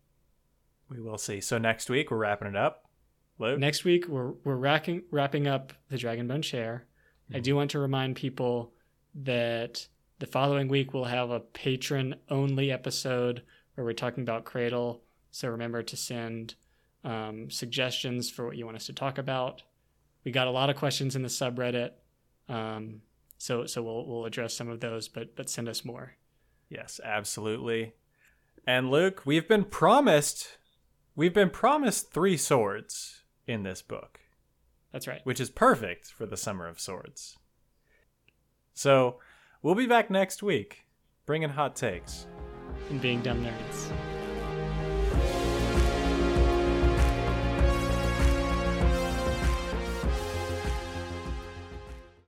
[0.90, 1.40] We will see.
[1.42, 2.86] So next week we're wrapping it up.
[3.40, 3.60] Luke.
[3.60, 6.86] Next week we're we're wrapping wrapping up the Dragonbone Chair.
[7.34, 8.74] I do want to remind people
[9.16, 9.88] that
[10.20, 13.42] the following week we'll have a patron only episode
[13.74, 15.02] where we're talking about Cradle.
[15.32, 16.56] So remember to send
[17.04, 19.64] um, suggestions for what you want us to talk about.
[20.24, 21.92] We got a lot of questions in the subreddit,
[22.48, 23.02] um,
[23.38, 26.14] so so we'll we'll address some of those, but but send us more.
[26.70, 27.94] Yes, absolutely.
[28.66, 30.58] And Luke, we've been promised
[31.16, 34.20] we've been promised three swords in this book.
[34.92, 35.22] That's right.
[35.24, 37.38] which is perfect for the Summer of Swords.
[38.76, 39.20] So,
[39.62, 40.86] we'll be back next week,
[41.26, 42.28] bringing hot takes.
[42.90, 44.13] And being dumb nerds.